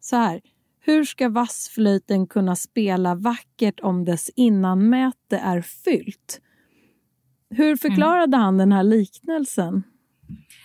Så 0.00 0.16
här. 0.16 0.40
Hur 0.82 1.04
ska 1.04 1.28
vassflöjten 1.28 2.26
kunna 2.26 2.56
spela 2.56 3.14
vackert 3.14 3.80
om 3.80 4.04
dess 4.04 4.30
innanmäte 4.36 5.38
är 5.38 5.60
fyllt? 5.60 6.40
Hur 7.50 7.76
förklarade 7.76 8.36
mm. 8.36 8.40
han 8.40 8.58
den 8.58 8.72
här 8.72 8.82
liknelsen? 8.82 9.82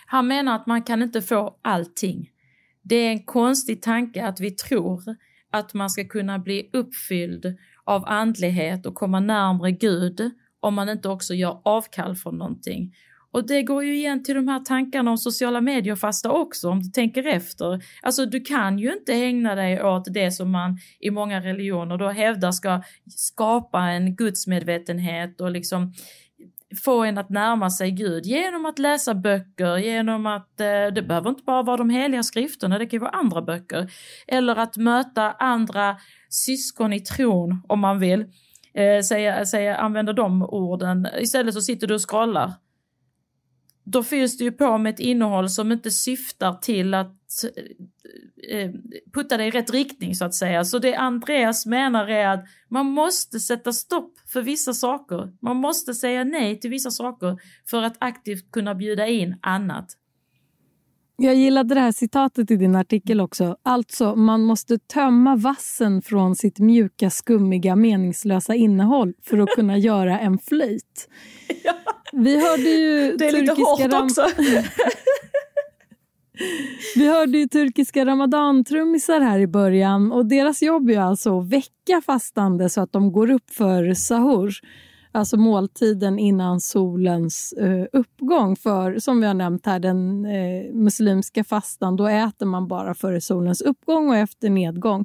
Han 0.06 0.26
menar 0.26 0.56
att 0.56 0.66
man 0.66 0.82
kan 0.82 1.02
inte 1.02 1.22
få 1.22 1.56
allting. 1.62 2.30
Det 2.82 2.96
är 2.96 3.10
en 3.10 3.22
konstig 3.22 3.82
tanke 3.82 4.24
att 4.24 4.40
vi 4.40 4.50
tror 4.50 5.02
att 5.50 5.74
man 5.74 5.90
ska 5.90 6.04
kunna 6.04 6.38
bli 6.38 6.70
uppfylld 6.72 7.56
av 7.84 8.04
andlighet 8.06 8.86
och 8.86 8.94
komma 8.94 9.20
närmre 9.20 9.72
Gud 9.72 10.30
om 10.60 10.74
man 10.74 10.88
inte 10.88 11.08
också 11.08 11.34
gör 11.34 11.60
avkall 11.64 12.16
från 12.16 12.38
någonting. 12.38 12.94
Och 13.36 13.46
det 13.46 13.62
går 13.62 13.84
ju 13.84 13.96
igen 13.96 14.24
till 14.24 14.34
de 14.34 14.48
här 14.48 14.60
tankarna 14.60 15.10
om 15.10 15.18
sociala 15.18 15.60
medier 15.60 15.96
fasta 15.96 16.30
också 16.30 16.70
om 16.70 16.82
du 16.82 16.88
tänker 16.88 17.26
efter. 17.26 17.84
Alltså 18.02 18.26
du 18.26 18.40
kan 18.40 18.78
ju 18.78 18.92
inte 18.92 19.12
ägna 19.12 19.54
dig 19.54 19.82
åt 19.82 20.04
det 20.14 20.30
som 20.30 20.50
man 20.50 20.78
i 21.00 21.10
många 21.10 21.40
religioner 21.40 21.98
då 21.98 22.08
hävdar 22.08 22.52
ska 22.52 22.82
skapa 23.16 23.80
en 23.80 24.16
gudsmedvetenhet 24.16 25.40
och 25.40 25.50
liksom 25.50 25.92
få 26.80 27.04
en 27.04 27.18
att 27.18 27.30
närma 27.30 27.70
sig 27.70 27.90
Gud 27.90 28.26
genom 28.26 28.66
att 28.66 28.78
läsa 28.78 29.14
böcker, 29.14 29.76
genom 29.76 30.26
att, 30.26 30.60
eh, 30.60 30.86
det 30.94 31.02
behöver 31.08 31.30
inte 31.30 31.42
bara 31.42 31.62
vara 31.62 31.76
de 31.76 31.90
heliga 31.90 32.22
skrifterna, 32.22 32.78
det 32.78 32.86
kan 32.86 32.96
ju 32.96 33.00
vara 33.00 33.10
andra 33.10 33.42
böcker. 33.42 33.90
Eller 34.26 34.56
att 34.56 34.76
möta 34.76 35.32
andra 35.32 35.96
syskon 36.28 36.92
i 36.92 37.00
tron 37.00 37.62
om 37.68 37.80
man 37.80 37.98
vill. 37.98 38.24
Eh, 38.74 39.02
säga, 39.02 39.46
säga, 39.46 39.76
använda 39.76 40.12
de 40.12 40.42
orden. 40.42 41.08
Istället 41.20 41.54
så 41.54 41.60
sitter 41.60 41.86
du 41.86 41.94
och 41.94 42.10
scrollar. 42.10 42.52
Då 43.84 44.02
fylls 44.02 44.38
det 44.38 44.44
ju 44.44 44.52
på 44.52 44.78
med 44.78 44.94
ett 44.94 45.00
innehåll 45.00 45.48
som 45.48 45.72
inte 45.72 45.90
syftar 45.90 46.54
till 46.54 46.94
att 46.94 47.16
eh, 48.48 48.58
eh 48.58 48.70
putta 49.14 49.36
dig 49.36 49.48
i 49.48 49.50
rätt 49.50 49.70
riktning 49.70 50.14
så 50.14 50.24
att 50.24 50.34
säga. 50.34 50.64
Så 50.64 50.78
det 50.78 50.94
Andreas 50.94 51.66
menar 51.66 52.08
är 52.08 52.28
att 52.28 52.44
man 52.68 52.86
måste 52.86 53.40
sätta 53.40 53.72
stopp 53.72 54.12
för 54.36 54.42
vissa 54.42 54.74
saker. 54.74 55.32
Man 55.42 55.56
måste 55.56 55.94
säga 55.94 56.24
nej 56.24 56.60
till 56.60 56.70
vissa 56.70 56.90
saker 56.90 57.38
för 57.70 57.82
att 57.82 57.96
aktivt 57.98 58.50
kunna 58.50 58.74
bjuda 58.74 59.06
in 59.06 59.36
annat. 59.42 59.86
Jag 61.16 61.34
gillade 61.34 61.74
det 61.74 61.80
här 61.80 61.92
citatet 61.92 62.50
i 62.50 62.56
din 62.56 62.76
artikel 62.76 63.20
också. 63.20 63.56
Alltså, 63.62 64.16
man 64.16 64.42
måste 64.42 64.78
tömma 64.78 65.36
vassen 65.36 66.02
från 66.02 66.36
sitt 66.36 66.58
mjuka, 66.58 67.10
skummiga, 67.10 67.76
meningslösa 67.76 68.54
innehåll 68.54 69.14
för 69.22 69.38
att 69.38 69.48
kunna 69.48 69.78
göra 69.88 70.18
en 70.18 70.38
flöjt. 70.38 71.08
Ja. 71.64 71.72
Vi 72.12 72.40
hörde 72.40 72.62
ju 72.62 73.16
det 73.16 73.28
är 73.28 73.32
lite 73.32 73.52
hårt 73.52 74.02
också. 74.02 74.22
Vi 76.96 77.08
hörde 77.08 77.38
ju 77.38 77.48
turkiska 77.48 78.06
ramadantrummisar 78.06 79.20
här 79.20 79.38
i 79.38 79.46
början 79.46 80.12
och 80.12 80.26
deras 80.26 80.62
jobb 80.62 80.90
är 80.90 81.00
alltså 81.00 81.40
att 81.40 81.48
väcka 81.48 82.02
fastande 82.06 82.68
så 82.68 82.80
att 82.80 82.92
de 82.92 83.12
går 83.12 83.30
upp 83.30 83.50
för 83.50 83.94
sahur 83.94 84.60
alltså 85.16 85.36
måltiden 85.36 86.18
innan 86.18 86.60
solens 86.60 87.52
eh, 87.52 87.86
uppgång. 87.92 88.56
För 88.56 88.98
som 88.98 89.20
vi 89.20 89.26
har 89.26 89.34
nämnt 89.34 89.66
här, 89.66 89.78
den 89.78 90.24
eh, 90.24 90.74
muslimska 90.74 91.44
fastan, 91.44 91.96
då 91.96 92.06
äter 92.06 92.46
man 92.46 92.68
bara 92.68 92.94
före 92.94 93.20
solens 93.20 93.60
uppgång 93.60 94.08
och 94.08 94.16
efter 94.16 94.50
nedgång. 94.50 95.04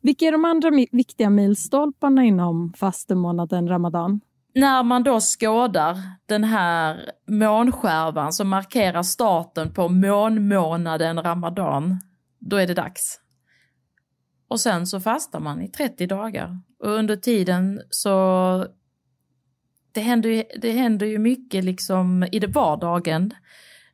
Vilka 0.00 0.24
är 0.24 0.32
de 0.32 0.44
andra 0.44 0.70
viktiga 0.92 1.30
milstolparna 1.30 2.24
inom 2.24 2.72
fastemånaden 2.76 3.68
ramadan? 3.68 4.20
När 4.54 4.82
man 4.82 5.02
då 5.02 5.20
skådar 5.20 5.98
den 6.26 6.44
här 6.44 7.10
månskärvan 7.26 8.32
som 8.32 8.48
markerar 8.48 9.02
starten 9.02 9.72
på 9.72 9.88
månmånaden 9.88 11.22
ramadan, 11.22 12.00
då 12.38 12.56
är 12.56 12.66
det 12.66 12.74
dags. 12.74 13.20
Och 14.48 14.60
sen 14.60 14.86
så 14.86 15.00
fastar 15.00 15.40
man 15.40 15.62
i 15.62 15.68
30 15.68 16.06
dagar. 16.06 16.58
Och 16.78 16.90
under 16.90 17.16
tiden 17.16 17.82
så 17.90 18.66
det 19.92 20.00
händer 20.00 20.30
ju, 20.30 20.44
det 20.60 20.70
händer 20.70 21.06
ju 21.06 21.18
mycket 21.18 21.64
liksom 21.64 22.26
i 22.32 22.38
det 22.38 22.46
vardagen 22.46 23.34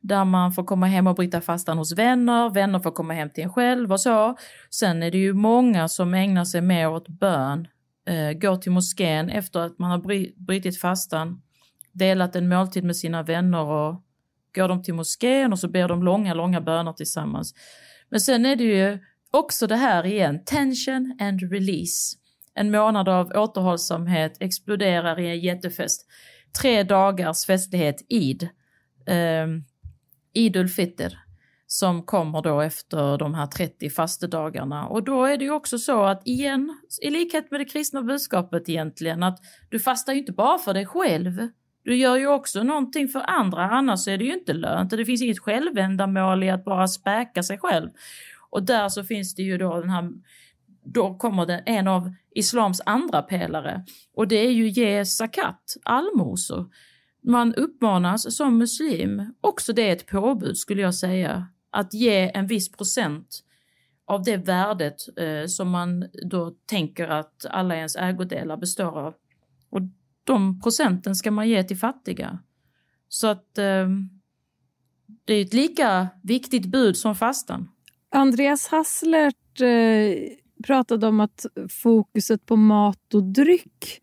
där 0.00 0.24
man 0.24 0.52
får 0.52 0.64
komma 0.64 0.86
hem 0.86 1.06
och 1.06 1.14
bryta 1.14 1.40
fastan 1.40 1.78
hos 1.78 1.92
vänner, 1.92 2.50
vänner 2.50 2.78
får 2.78 2.90
komma 2.90 3.14
hem 3.14 3.30
till 3.30 3.44
en 3.44 3.52
själv 3.52 3.92
och 3.92 4.00
så. 4.00 4.36
Sen 4.70 5.02
är 5.02 5.10
det 5.10 5.18
ju 5.18 5.32
många 5.32 5.88
som 5.88 6.14
ägnar 6.14 6.44
sig 6.44 6.60
mer 6.60 6.90
åt 6.90 7.08
bön 7.08 7.68
eh, 8.06 8.32
går 8.32 8.56
till 8.56 8.72
moskén 8.72 9.30
efter 9.30 9.60
att 9.60 9.78
man 9.78 9.90
har 9.90 9.98
bry 9.98 10.34
brutit 10.36 10.80
fastan, 10.80 11.42
delat 11.92 12.36
en 12.36 12.48
måltid 12.48 12.84
med 12.84 12.96
sina 12.96 13.22
vänner 13.22 13.64
och 13.64 14.04
går 14.54 14.68
de 14.68 14.82
till 14.82 14.94
moskén 14.94 15.52
och 15.52 15.58
så 15.58 15.68
ber 15.68 15.88
de 15.88 16.02
långa, 16.02 16.34
långa 16.34 16.60
böner 16.60 16.92
tillsammans. 16.92 17.54
Men 18.08 18.20
sen 18.20 18.46
är 18.46 18.56
det 18.56 18.64
ju 18.64 18.98
också 19.30 19.66
det 19.66 19.76
här 19.76 20.06
igen, 20.06 20.44
tension 20.44 21.16
and 21.20 21.52
release. 21.52 22.16
En 22.54 22.70
månad 22.70 23.08
av 23.08 23.32
återhållsamhet 23.34 24.36
exploderar 24.40 25.20
i 25.20 25.30
en 25.30 25.40
jättefest. 25.40 26.06
Tre 26.60 26.82
dagars 26.82 27.46
festlighet, 27.46 27.96
Eid. 28.08 28.48
Ehm, 29.06 29.50
um, 29.50 29.64
Idul 30.32 30.68
Fitr 30.68 31.29
som 31.72 32.02
kommer 32.02 32.42
då 32.42 32.60
efter 32.60 33.18
de 33.18 33.34
här 33.34 33.46
30 33.46 33.90
fastedagarna. 33.90 34.86
Och 34.86 35.04
då 35.04 35.24
är 35.24 35.36
det 35.36 35.44
ju 35.44 35.50
också 35.50 35.78
så 35.78 36.04
att 36.04 36.26
igen, 36.26 36.78
i 37.02 37.10
likhet 37.10 37.50
med 37.50 37.60
det 37.60 37.64
kristna 37.64 38.02
budskapet 38.02 38.68
egentligen, 38.68 39.22
att 39.22 39.38
du 39.68 39.78
fastar 39.78 40.12
ju 40.12 40.18
inte 40.18 40.32
bara 40.32 40.58
för 40.58 40.74
dig 40.74 40.86
själv. 40.86 41.48
Du 41.84 41.96
gör 41.96 42.16
ju 42.16 42.26
också 42.26 42.62
någonting 42.62 43.08
för 43.08 43.30
andra, 43.30 43.70
annars 43.70 44.08
är 44.08 44.18
det 44.18 44.24
ju 44.24 44.34
inte 44.34 44.52
lönt. 44.52 44.90
Det 44.90 45.04
finns 45.04 45.22
inget 45.22 45.38
självändamål 45.38 46.42
i 46.42 46.50
att 46.50 46.64
bara 46.64 46.88
späka 46.88 47.42
sig 47.42 47.58
själv. 47.58 47.90
Och 48.50 48.62
där 48.62 48.88
så 48.88 49.04
finns 49.04 49.34
det 49.34 49.42
ju 49.42 49.58
då 49.58 49.80
den 49.80 49.90
här, 49.90 50.10
då 50.84 51.14
kommer 51.14 51.46
det 51.46 51.62
en 51.66 51.88
av 51.88 52.14
islams 52.34 52.82
andra 52.86 53.22
pelare 53.22 53.84
och 54.14 54.28
det 54.28 54.46
är 54.46 54.50
ju 54.50 54.68
ge 54.68 55.04
zakat, 55.04 55.76
allmosor. 55.82 56.70
Man 57.22 57.54
uppmanas 57.54 58.36
som 58.36 58.58
muslim, 58.58 59.34
också 59.40 59.72
det 59.72 59.88
är 59.88 59.92
ett 59.92 60.06
påbud 60.06 60.56
skulle 60.56 60.82
jag 60.82 60.94
säga, 60.94 61.46
att 61.70 61.94
ge 61.94 62.30
en 62.34 62.46
viss 62.46 62.72
procent 62.72 63.44
av 64.06 64.22
det 64.22 64.36
värdet 64.36 65.18
eh, 65.18 65.46
som 65.46 65.70
man 65.70 66.04
då 66.24 66.54
tänker 66.66 67.08
att 67.08 67.46
alla 67.50 67.76
ens 67.76 67.96
ägodelar 67.96 68.56
består 68.56 68.98
av. 68.98 69.14
Och 69.70 69.80
de 70.24 70.60
procenten 70.60 71.14
ska 71.14 71.30
man 71.30 71.48
ge 71.48 71.64
till 71.64 71.78
fattiga. 71.78 72.38
Så 73.08 73.26
att 73.26 73.58
eh, 73.58 73.88
det 75.24 75.34
är 75.34 75.42
ett 75.42 75.54
lika 75.54 76.08
viktigt 76.22 76.66
bud 76.66 76.96
som 76.96 77.14
fastan. 77.14 77.68
Andreas 78.10 78.68
Hasslert 78.68 79.60
eh, 79.60 80.36
pratade 80.66 81.06
om 81.06 81.20
att 81.20 81.46
fokuset 81.82 82.46
på 82.46 82.56
mat 82.56 83.14
och 83.14 83.22
dryck 83.24 84.02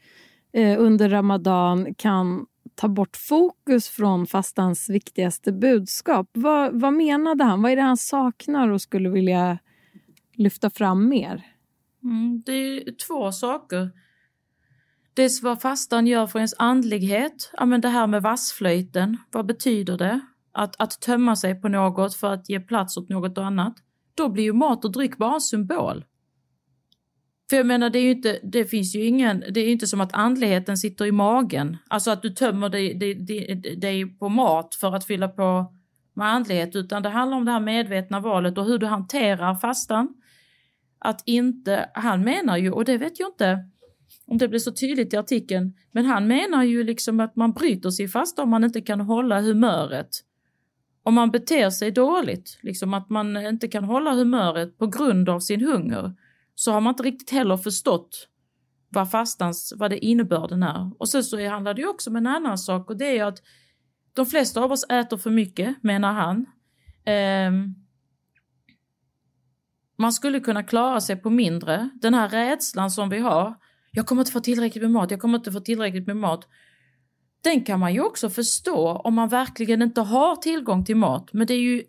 eh, 0.54 0.82
under 0.82 1.10
ramadan 1.10 1.96
kan 1.96 2.46
ta 2.78 2.88
bort 2.88 3.18
fokus 3.18 3.90
från 3.90 4.28
fastans 4.28 4.90
viktigaste 4.90 5.52
budskap. 5.52 6.30
Vad, 6.34 6.82
vad 6.82 6.94
menade 6.94 7.44
han? 7.44 7.62
Vad 7.62 7.72
är 7.72 7.76
det 7.76 7.82
han 7.82 7.98
saknar 7.98 8.70
och 8.70 8.82
skulle 8.82 9.10
vilja 9.10 9.60
lyfta 10.34 10.70
fram 10.70 11.10
mer? 11.10 11.46
Mm, 12.04 12.44
det 12.46 12.52
är 12.52 12.96
två 13.08 13.32
saker. 13.32 13.90
Dels 15.14 15.44
vad 15.44 15.62
fastan 15.62 16.08
gör 16.08 16.28
för 16.28 16.40
ens 16.40 16.56
andlighet. 16.58 17.52
Ja, 17.54 17.66
men 17.66 17.82
det 17.82 17.90
här 17.90 18.08
med 18.08 18.22
vassflöjten, 18.22 19.18
vad 19.32 19.46
betyder 19.46 19.98
det? 19.98 20.20
Att, 20.52 20.82
att 20.82 21.02
tömma 21.02 21.36
sig 21.36 21.62
på 21.62 21.68
något 21.68 22.16
för 22.16 22.34
att 22.34 22.50
ge 22.50 22.60
plats 22.60 22.98
åt 22.98 23.10
något 23.10 23.38
annat. 23.38 23.74
Då 24.16 24.30
blir 24.30 24.44
ju 24.44 24.54
mat 24.54 24.86
och 24.86 24.92
dryck 24.92 25.18
bara 25.18 25.34
en 25.34 25.42
symbol. 25.42 26.06
För 27.50 27.58
jag 27.58 27.66
menar, 27.66 27.90
det, 27.90 28.00
är 28.00 28.04
ju 28.04 28.12
inte, 28.12 28.40
det 28.44 28.66
finns 28.66 28.96
ju 28.96 29.06
ingen, 29.06 29.44
det 29.52 29.60
är 29.60 29.72
inte 29.72 29.88
som 29.88 30.02
att 30.02 30.14
andligheten 30.14 30.78
sitter 30.78 31.06
i 31.06 31.12
magen. 31.12 31.78
Alltså 31.88 32.12
att 32.12 32.22
du 32.22 32.30
tömmer 32.30 32.70
dig, 32.70 32.94
dig, 32.94 33.14
dig, 33.14 33.76
dig 33.76 34.06
på 34.18 34.30
mat 34.30 34.76
för 34.76 34.96
att 34.96 35.06
fylla 35.06 35.28
på 35.28 35.74
med 36.14 36.28
andlighet, 36.28 36.76
utan 36.76 37.04
det 37.04 37.10
handlar 37.10 37.38
om 37.38 37.46
det 37.46 37.52
här 37.52 37.60
medvetna 37.60 38.20
valet 38.20 38.58
och 38.58 38.66
hur 38.66 38.78
du 38.78 38.86
hanterar 38.86 39.56
fastan. 39.56 40.14
Att 41.00 41.22
inte, 41.26 41.90
han 41.94 42.24
menar 42.24 42.58
ju, 42.58 42.72
och 42.72 42.86
det 42.86 42.98
vet 42.98 43.20
jag 43.20 43.30
inte 43.30 43.70
om 44.26 44.38
det 44.38 44.48
blir 44.48 44.60
så 44.60 44.72
tydligt 44.72 45.14
i 45.14 45.18
artikeln, 45.18 45.74
men 45.92 46.06
han 46.06 46.28
menar 46.28 46.64
ju 46.64 46.84
liksom 46.84 47.20
att 47.20 47.36
man 47.36 47.52
bryter 47.52 47.90
sig 47.90 48.08
fast 48.08 48.40
om 48.40 48.50
man 48.50 48.64
inte 48.64 48.82
kan 48.82 49.02
hålla 49.02 49.42
humöret. 49.42 50.10
Om 51.04 51.14
man 51.14 51.32
beter 51.32 51.70
sig 51.70 51.92
dåligt, 51.92 52.60
liksom 52.62 52.94
att 52.94 53.10
man 53.10 53.38
inte 53.38 53.68
kan 53.68 53.84
hålla 53.84 54.14
humöret 54.14 54.78
på 54.78 54.88
grund 54.88 55.30
av 55.30 55.40
sin 55.40 55.66
hunger 55.66 56.14
så 56.60 56.72
har 56.72 56.82
man 56.82 56.92
inte 56.92 57.04
riktigt 57.04 57.30
heller 57.30 57.58
förstått 57.58 58.28
vad 58.90 59.12
fastans, 59.12 59.74
vad 59.76 59.92
det 59.92 60.06
innebörden 60.06 60.64
är. 60.64 60.92
Och 61.00 61.10
sen 61.10 61.24
så 61.24 61.48
handlar 61.50 61.74
det 61.74 61.82
ju 61.82 61.88
också 61.88 62.10
om 62.10 62.16
en 62.16 62.28
annan 62.28 62.58
sak 62.58 62.90
och 62.90 62.98
det 62.98 63.06
är 63.06 63.14
ju 63.14 63.22
att 63.22 63.42
de 64.14 64.26
flesta 64.26 64.62
av 64.62 64.72
oss 64.72 64.84
äter 64.84 65.18
för 65.18 65.30
mycket, 65.30 65.84
menar 65.84 66.14
han. 66.14 66.46
Um, 67.48 67.76
man 69.98 70.14
skulle 70.14 70.40
kunna 70.40 70.64
klara 70.64 71.02
sig 71.02 71.16
på 71.16 71.30
mindre. 71.30 71.90
Den 72.02 72.14
här 72.14 72.30
rädslan 72.30 72.92
som 72.92 73.10
vi 73.10 73.20
har. 73.20 73.56
Jag 73.92 74.06
kommer 74.06 74.22
inte 74.22 74.32
få 74.32 74.40
tillräckligt 74.40 74.82
med 74.82 74.92
mat, 74.92 75.12
jag 75.12 75.20
kommer 75.20 75.38
inte 75.38 75.52
få 75.52 75.60
tillräckligt 75.60 76.08
med 76.08 76.18
mat. 76.18 76.48
Den 77.44 77.64
kan 77.64 77.80
man 77.80 77.94
ju 77.94 78.02
också 78.02 78.30
förstå 78.30 78.88
om 78.88 79.14
man 79.14 79.30
verkligen 79.30 79.82
inte 79.82 80.02
har 80.02 80.36
tillgång 80.36 80.86
till 80.86 80.96
mat. 80.96 81.34
Men 81.34 81.48
det 81.48 81.54
är 81.54 81.62
ju 81.62 81.84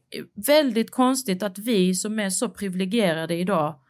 väldigt 0.46 0.90
konstigt 0.90 1.42
att 1.42 1.59
vi 1.59 1.94
som 1.94 2.18
är 2.18 2.31
så 2.31 2.48
privilegierade 2.48 3.35
idag 3.35 3.81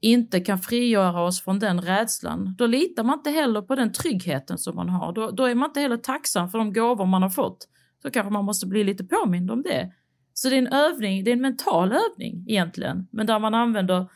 inte 0.00 0.40
kan 0.40 0.58
frigöra 0.58 1.22
oss 1.22 1.44
från 1.44 1.58
den 1.58 1.80
rädslan, 1.80 2.54
då 2.58 2.66
litar 2.66 3.04
man 3.04 3.18
inte 3.18 3.30
heller 3.30 3.62
på 3.62 3.74
den 3.74 3.92
tryggheten 3.92 4.58
som 4.58 4.76
man 4.76 4.88
har. 4.88 5.12
Då, 5.12 5.30
då 5.30 5.44
är 5.44 5.54
man 5.54 5.70
inte 5.70 5.80
heller 5.80 5.96
tacksam 5.96 6.48
för 6.48 6.58
de 6.58 6.72
gåvor 6.72 7.06
man 7.06 7.22
har 7.22 7.30
fått. 7.30 7.68
Så 8.02 8.10
kanske 8.10 8.32
man 8.32 8.44
måste 8.44 8.66
bli 8.66 8.84
lite 8.84 9.04
påmind 9.04 9.50
om 9.50 9.62
det. 9.62 9.92
Så 10.34 10.48
det 10.48 10.54
är 10.54 10.58
en 10.58 10.72
övning, 10.72 11.24
det 11.24 11.30
är 11.30 11.32
en 11.32 11.40
mental 11.40 11.92
övning 11.92 12.44
egentligen, 12.48 13.08
men 13.12 13.26
där 13.26 13.38
man 13.38 13.54
använder 13.54 14.06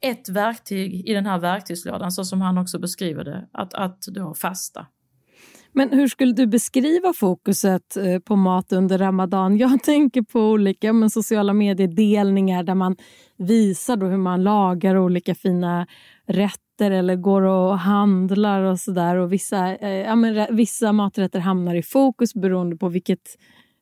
ett 0.00 0.28
verktyg 0.28 1.08
i 1.08 1.14
den 1.14 1.26
här 1.26 1.38
verktygslådan, 1.38 2.12
så 2.12 2.24
som 2.24 2.40
han 2.40 2.58
också 2.58 2.78
beskriver 2.78 3.24
det, 3.24 3.48
att, 3.52 3.74
att 3.74 4.02
då 4.02 4.34
fasta. 4.34 4.86
Men 5.72 5.92
hur 5.92 6.08
skulle 6.08 6.32
du 6.32 6.46
beskriva 6.46 7.12
fokuset 7.12 7.96
eh, 7.96 8.18
på 8.18 8.36
mat 8.36 8.72
under 8.72 8.98
ramadan? 8.98 9.58
Jag 9.58 9.82
tänker 9.82 10.22
på 10.22 10.40
olika 10.40 10.92
men, 10.92 11.10
sociala 11.10 11.52
mediedelningar 11.52 12.62
där 12.62 12.74
man 12.74 12.96
visar 13.36 13.96
då 13.96 14.06
hur 14.06 14.16
man 14.16 14.42
lagar 14.42 14.96
olika 14.98 15.34
fina 15.34 15.86
rätter 16.26 16.90
eller 16.90 17.16
går 17.16 17.42
och 17.42 17.78
handlar 17.78 18.62
och 18.62 18.80
sådär. 18.80 19.26
vissa, 19.26 19.76
eh, 19.76 19.90
ja, 19.90 20.16
men, 20.16 20.56
vissa 20.56 20.92
maträtter 20.92 21.38
hamnar 21.40 21.74
i 21.74 21.82
fokus 21.82 22.34
beroende 22.34 22.76
på 22.76 22.88
vilket 22.88 23.36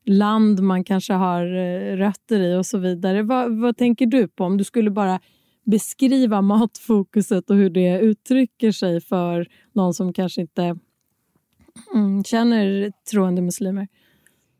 land 0.06 0.60
man 0.60 0.84
kanske 0.84 1.12
har 1.12 1.42
eh, 1.42 1.96
rötter 1.96 2.40
i 2.40 2.56
och 2.56 2.66
så 2.66 2.78
vidare. 2.78 3.22
Vad, 3.22 3.60
vad 3.60 3.76
tänker 3.76 4.06
du 4.06 4.28
på 4.28 4.44
om 4.44 4.56
du 4.56 4.64
skulle 4.64 4.90
bara 4.90 5.20
beskriva 5.66 6.42
matfokuset 6.42 7.50
och 7.50 7.56
hur 7.56 7.70
det 7.70 8.00
uttrycker 8.00 8.72
sig 8.72 9.00
för 9.00 9.46
någon 9.72 9.94
som 9.94 10.12
kanske 10.12 10.40
inte 10.40 10.76
mm, 11.94 12.24
känner 12.24 12.92
troende 13.10 13.42
muslimer. 13.42 13.88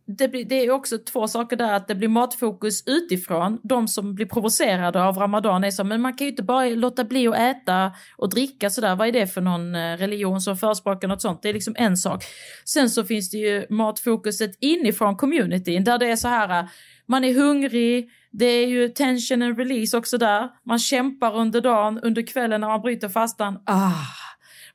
Det, 0.06 0.28
blir, 0.28 0.44
det 0.44 0.54
är 0.54 0.70
också 0.70 0.98
två 0.98 1.28
saker 1.28 1.56
där, 1.56 1.72
att 1.72 1.88
det 1.88 1.94
blir 1.94 2.08
matfokus 2.08 2.82
utifrån. 2.86 3.60
De 3.62 3.88
som 3.88 4.14
blir 4.14 4.26
provocerade 4.26 5.02
av 5.02 5.16
Ramadan 5.16 5.64
är 5.64 5.70
så, 5.70 5.84
men 5.84 6.00
man 6.00 6.16
kan 6.16 6.24
ju 6.24 6.30
inte 6.30 6.42
bara 6.42 6.64
låta 6.64 7.04
bli 7.04 7.28
att 7.28 7.38
äta 7.38 7.92
och 8.16 8.30
dricka 8.30 8.70
sådär. 8.70 8.96
Vad 8.96 9.08
är 9.08 9.12
det 9.12 9.26
för 9.26 9.40
någon 9.40 9.74
eh, 9.74 9.96
religion 9.96 10.40
som 10.40 10.56
förespråkar 10.56 11.08
något 11.08 11.22
sånt? 11.22 11.42
Det 11.42 11.48
är 11.48 11.52
liksom 11.52 11.74
en 11.78 11.96
sak. 11.96 12.24
Sen 12.64 12.90
så 12.90 13.04
finns 13.04 13.30
det 13.30 13.36
ju 13.36 13.66
matfokuset 13.70 14.50
inifrån 14.60 15.16
communityn 15.16 15.84
där 15.84 15.98
det 15.98 16.06
är 16.06 16.16
så 16.16 16.28
här, 16.28 16.68
man 17.08 17.24
är 17.24 17.34
hungrig, 17.34 18.10
det 18.30 18.46
är 18.46 18.66
ju 18.66 18.88
tension 18.88 19.42
and 19.42 19.58
release 19.58 19.96
också 19.96 20.18
där. 20.18 20.48
Man 20.66 20.78
kämpar 20.78 21.36
under 21.36 21.60
dagen, 21.60 22.00
under 22.02 22.26
kvällen 22.26 22.60
när 22.60 22.68
man 22.68 22.80
bryter 22.80 23.08
fastan. 23.08 23.58
Ah, 23.66 23.92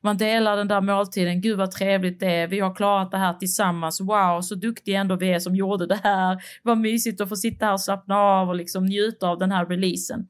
man 0.04 0.16
delar 0.16 0.56
den 0.56 0.68
där 0.68 0.80
måltiden, 0.80 1.40
gud 1.40 1.58
vad 1.58 1.70
trevligt 1.70 2.20
det 2.20 2.26
är, 2.26 2.46
vi 2.46 2.60
har 2.60 2.74
klarat 2.74 3.10
det 3.10 3.18
här 3.18 3.34
tillsammans, 3.34 4.00
wow 4.00 4.40
så 4.40 4.54
duktiga 4.54 5.00
ändå 5.00 5.16
vi 5.16 5.32
är 5.32 5.38
som 5.38 5.56
gjorde 5.56 5.86
det 5.86 6.00
här, 6.02 6.44
vad 6.62 6.78
mysigt 6.78 7.20
att 7.20 7.28
få 7.28 7.36
sitta 7.36 7.66
här 7.66 7.72
och 7.72 7.80
slappna 7.80 8.16
av 8.16 8.48
och 8.48 8.54
liksom 8.54 8.86
njuta 8.86 9.28
av 9.28 9.38
den 9.38 9.52
här 9.52 9.66
releasen. 9.66 10.28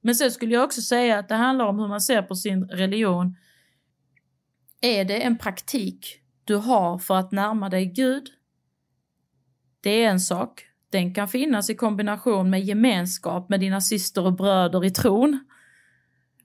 Men 0.00 0.14
sen 0.14 0.30
skulle 0.30 0.54
jag 0.54 0.64
också 0.64 0.80
säga 0.80 1.18
att 1.18 1.28
det 1.28 1.34
handlar 1.34 1.64
om 1.64 1.78
hur 1.78 1.88
man 1.88 2.00
ser 2.00 2.22
på 2.22 2.34
sin 2.34 2.68
religion. 2.68 3.36
Är 4.80 5.04
det 5.04 5.22
en 5.22 5.38
praktik 5.38 6.20
du 6.44 6.56
har 6.56 6.98
för 6.98 7.16
att 7.16 7.32
närma 7.32 7.68
dig 7.68 7.86
Gud? 7.86 8.28
Det 9.80 10.04
är 10.04 10.10
en 10.10 10.20
sak. 10.20 10.66
Den 10.90 11.14
kan 11.14 11.28
finnas 11.28 11.70
i 11.70 11.74
kombination 11.74 12.50
med 12.50 12.60
gemenskap 12.64 13.48
med 13.48 13.60
dina 13.60 13.80
syster 13.80 14.26
och 14.26 14.32
bröder 14.32 14.84
i 14.84 14.90
tron. 14.90 15.44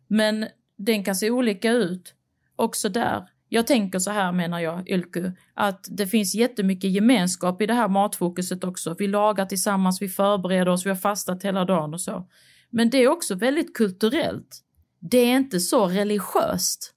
Men 0.08 0.48
den 0.78 1.04
kan 1.04 1.16
se 1.16 1.30
olika 1.30 1.72
ut 1.72 2.16
också 2.60 2.90
där. 2.90 3.30
Jag 3.50 3.68
tänker 3.68 4.00
så 4.00 4.12
här 4.12 4.32
menar 4.32 4.60
jag, 4.60 4.90
Ylku, 4.90 5.32
att 5.54 5.88
det 5.90 6.08
finns 6.08 6.36
jättemycket 6.36 6.92
gemenskap 6.92 7.62
i 7.62 7.66
det 7.66 7.74
här 7.74 7.88
matfokuset 7.88 8.64
också. 8.64 8.96
Vi 9.00 9.08
lagar 9.08 9.46
tillsammans, 9.46 10.02
vi 10.02 10.10
förbereder 10.10 10.70
oss, 10.70 10.86
vi 10.86 10.90
har 10.90 10.98
fastat 10.98 11.44
hela 11.44 11.66
dagen 11.66 11.94
och 11.94 12.02
så. 12.02 12.28
Men 12.70 12.90
det 12.90 12.98
är 12.98 13.08
också 13.08 13.36
väldigt 13.36 13.74
kulturellt. 13.76 14.60
Det 15.00 15.18
är 15.18 15.38
inte 15.38 15.60
så 15.60 15.88
religiöst, 15.88 16.94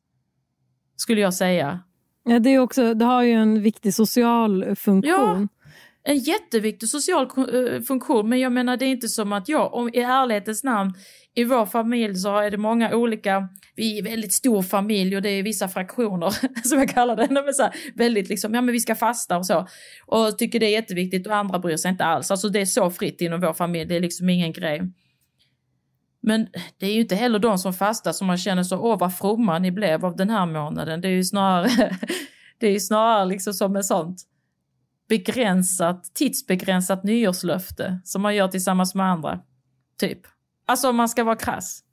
skulle 0.96 1.20
jag 1.20 1.34
säga. 1.34 1.80
Ja, 2.24 2.38
det, 2.38 2.50
är 2.50 2.58
också, 2.58 2.94
det 2.94 3.04
har 3.04 3.22
ju 3.22 3.32
en 3.32 3.62
viktig 3.62 3.94
social 3.94 4.76
funktion 4.76 5.48
en 6.04 6.18
jätteviktig 6.18 6.88
social 6.88 7.26
eh, 7.26 7.80
funktion 7.82 8.28
men 8.28 8.40
jag 8.40 8.52
menar 8.52 8.76
det 8.76 8.84
är 8.84 8.90
inte 8.90 9.08
som 9.08 9.32
att 9.32 9.48
jag, 9.48 9.74
om, 9.74 9.88
i 9.88 9.98
ärlighetens 9.98 10.64
namn, 10.64 10.92
i 11.34 11.44
vår 11.44 11.66
familj 11.66 12.14
så 12.14 12.38
är 12.38 12.50
det 12.50 12.56
många 12.56 12.94
olika, 12.94 13.48
vi 13.76 13.94
är 13.94 13.98
en 13.98 14.10
väldigt 14.10 14.32
stor 14.32 14.62
familj 14.62 15.16
och 15.16 15.22
det 15.22 15.28
är 15.28 15.42
vissa 15.42 15.68
fraktioner 15.68 16.34
som 16.68 16.78
jag 16.78 16.88
kallar 16.88 17.16
det, 17.16 17.28
Men 17.44 17.54
så 17.54 17.62
här, 17.62 17.74
väldigt 17.94 18.28
liksom, 18.28 18.54
ja 18.54 18.60
men 18.60 18.72
vi 18.72 18.80
ska 18.80 18.94
fasta 18.94 19.38
och 19.38 19.46
så. 19.46 19.68
Och 20.06 20.38
tycker 20.38 20.60
det 20.60 20.66
är 20.66 20.70
jätteviktigt 20.70 21.26
och 21.26 21.36
andra 21.36 21.58
bryr 21.58 21.76
sig 21.76 21.90
inte 21.90 22.04
alls. 22.04 22.30
Alltså 22.30 22.48
det 22.48 22.60
är 22.60 22.66
så 22.66 22.90
fritt 22.90 23.20
inom 23.20 23.40
vår 23.40 23.52
familj, 23.52 23.84
det 23.84 23.96
är 23.96 24.00
liksom 24.00 24.28
ingen 24.28 24.52
grej. 24.52 24.82
Men 26.22 26.46
det 26.78 26.86
är 26.86 26.94
ju 26.94 27.00
inte 27.00 27.14
heller 27.14 27.38
de 27.38 27.58
som 27.58 27.74
fastar 27.74 28.12
som 28.12 28.26
man 28.26 28.38
känner 28.38 28.62
så, 28.62 28.78
åh 28.78 28.98
vad 28.98 29.16
fromma 29.16 29.58
ni 29.58 29.72
blev 29.72 30.04
av 30.04 30.16
den 30.16 30.30
här 30.30 30.46
månaden. 30.46 31.00
Det 31.00 31.08
är 31.08 31.12
ju 31.12 31.24
snarare, 31.24 31.96
det 32.58 32.66
är 32.66 32.70
ju 32.70 32.80
snarare 32.80 33.24
liksom 33.24 33.54
som 33.54 33.76
en 33.76 33.84
sånt 33.84 34.26
begränsat, 35.08 36.14
tidsbegränsat 36.14 37.04
nyårslöfte 37.04 38.00
som 38.04 38.22
man 38.22 38.34
gör 38.34 38.48
tillsammans 38.48 38.94
med 38.94 39.06
andra. 39.06 39.40
Typ. 39.98 40.20
Alltså 40.66 40.88
om 40.88 40.96
man 40.96 41.08
ska 41.08 41.24
vara 41.24 41.36
krass. 41.36 41.84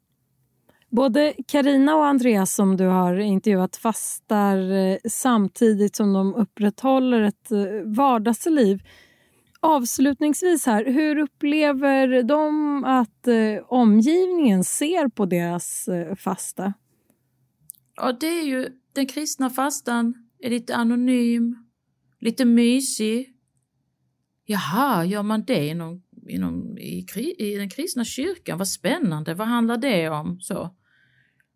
Både 0.90 1.34
Karina 1.48 1.96
och 1.96 2.06
Andreas 2.06 2.56
som 2.56 2.78
du 2.78 2.86
har 2.86 3.20
intervjuat 3.20 3.76
fastar 3.76 4.72
eh, 4.72 4.98
samtidigt 5.10 5.96
som 5.96 6.14
de 6.14 6.36
upprätthåller 6.36 7.22
ett 7.22 7.52
eh, 7.52 7.60
vardagsliv. 7.86 8.84
Avslutningsvis 9.60 10.66
här, 10.66 10.86
hur 10.86 11.18
upplever 11.18 12.24
de 12.24 12.84
att 12.86 13.28
eh, 13.28 13.66
omgivningen 13.68 14.64
ser 14.64 15.08
på 15.08 15.26
deras 15.26 15.90
fasta? 16.18 16.74
Ja, 17.96 18.12
det 18.12 18.28
är 18.28 18.44
ju 18.44 18.70
den 18.94 19.08
kristna 19.08 19.50
fastan 19.50 20.14
är 20.40 20.50
lite 20.50 20.76
anonym, 20.76 21.69
lite 22.20 22.46
mysig. 22.46 23.34
Jaha, 24.46 25.06
gör 25.06 25.24
man 25.24 25.46
det 25.46 25.68
inom, 25.68 26.04
inom, 26.28 26.78
i, 26.78 27.06
i 27.38 27.58
den 27.58 27.70
kristna 27.70 28.06
kyrkan? 28.06 28.58
Vad 28.58 28.68
spännande, 28.68 29.34
vad 29.34 29.48
handlar 29.48 29.78
det 29.78 30.10
om? 30.10 30.40
Så. 30.42 30.76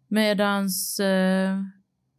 Medans 0.07 0.99
eh, 0.99 1.59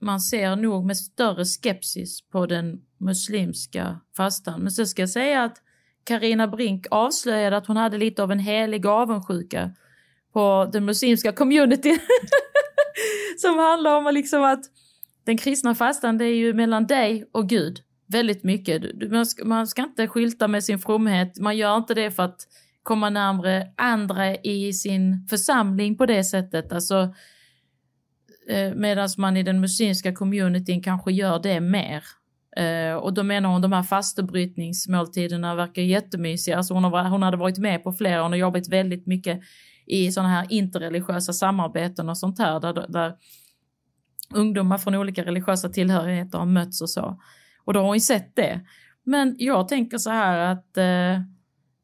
man 0.00 0.20
ser 0.20 0.56
nog 0.56 0.86
med 0.86 0.96
större 0.96 1.44
skepsis 1.44 2.22
på 2.22 2.46
den 2.46 2.80
muslimska 2.98 4.00
fastan. 4.16 4.60
Men 4.62 4.72
så 4.72 4.86
ska 4.86 5.02
jag 5.02 5.10
säga 5.10 5.42
att 5.42 5.56
Karina 6.04 6.48
Brink 6.48 6.86
avslöjade 6.90 7.56
att 7.56 7.66
hon 7.66 7.76
hade 7.76 7.98
lite 7.98 8.22
av 8.22 8.32
en 8.32 8.38
helig 8.38 8.86
avundsjuka 8.86 9.70
på 10.32 10.70
den 10.72 10.84
muslimska 10.84 11.32
communityn. 11.32 11.98
Som 13.38 13.58
handlar 13.58 13.96
om 13.96 14.14
liksom 14.14 14.42
att 14.42 14.64
den 15.24 15.36
kristna 15.36 15.74
fastan 15.74 16.18
det 16.18 16.24
är 16.24 16.34
ju 16.34 16.54
mellan 16.54 16.86
dig 16.86 17.28
och 17.32 17.48
Gud 17.48 17.83
väldigt 18.06 18.44
mycket. 18.44 19.10
Man 19.10 19.26
ska, 19.26 19.44
man 19.44 19.66
ska 19.66 19.82
inte 19.82 20.08
skylta 20.08 20.48
med 20.48 20.64
sin 20.64 20.78
fromhet, 20.78 21.38
man 21.40 21.56
gör 21.56 21.76
inte 21.76 21.94
det 21.94 22.10
för 22.10 22.22
att 22.22 22.40
komma 22.82 23.10
närmre 23.10 23.72
andra 23.76 24.36
i 24.36 24.72
sin 24.72 25.26
församling 25.30 25.96
på 25.96 26.06
det 26.06 26.24
sättet. 26.24 26.72
Alltså, 26.72 27.14
eh, 28.48 28.74
Medan 28.74 29.08
man 29.18 29.36
i 29.36 29.42
den 29.42 29.60
muslimska 29.60 30.14
communityn 30.14 30.82
kanske 30.82 31.12
gör 31.12 31.38
det 31.38 31.60
mer. 31.60 32.04
Eh, 32.56 32.94
och 32.94 33.14
då 33.14 33.22
menar 33.22 33.48
hon 33.48 33.62
de 33.62 33.72
här 33.72 33.82
fastebrytningsmåltiderna 33.82 35.54
verkar 35.54 35.82
jättemysiga. 35.82 36.56
Alltså 36.56 36.74
hon, 36.74 36.84
har, 36.84 37.08
hon 37.08 37.22
hade 37.22 37.36
varit 37.36 37.58
med 37.58 37.84
på 37.84 37.92
flera, 37.92 38.22
hon 38.22 38.32
har 38.32 38.38
jobbat 38.38 38.68
väldigt 38.68 39.06
mycket 39.06 39.40
i 39.86 40.12
sådana 40.12 40.28
här 40.28 40.46
interreligiösa 40.50 41.32
samarbeten 41.32 42.08
och 42.08 42.18
sånt 42.18 42.38
här 42.38 42.60
där, 42.60 42.86
där 42.88 43.14
ungdomar 44.34 44.78
från 44.78 44.94
olika 44.94 45.24
religiösa 45.24 45.68
tillhörigheter 45.68 46.38
har 46.38 46.46
mötts 46.46 46.80
och 46.80 46.90
så. 46.90 47.20
Och 47.64 47.72
då 47.72 47.80
har 47.80 47.86
hon 47.86 47.96
ju 47.96 48.00
sett 48.00 48.36
det. 48.36 48.60
Men 49.02 49.34
jag 49.38 49.68
tänker 49.68 49.98
så 49.98 50.10
här 50.10 50.38
att 50.38 50.78
uh, 50.78 51.24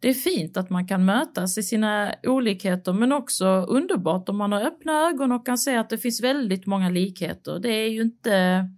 det 0.00 0.08
är 0.08 0.14
fint 0.14 0.56
att 0.56 0.70
man 0.70 0.86
kan 0.86 1.04
mötas 1.04 1.58
i 1.58 1.62
sina 1.62 2.14
olikheter 2.22 2.92
men 2.92 3.12
också 3.12 3.46
underbart 3.46 4.28
om 4.28 4.36
man 4.36 4.52
har 4.52 4.60
öppna 4.60 5.08
ögon 5.08 5.32
och 5.32 5.46
kan 5.46 5.58
se 5.58 5.76
att 5.76 5.90
det 5.90 5.98
finns 5.98 6.22
väldigt 6.22 6.66
många 6.66 6.88
likheter. 6.88 7.58
Det 7.58 7.72
är 7.72 7.88
ju 7.88 8.02
inte, 8.02 8.68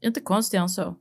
inte 0.00 0.20
konstigare 0.20 0.62
än 0.62 0.68
så 0.68 0.96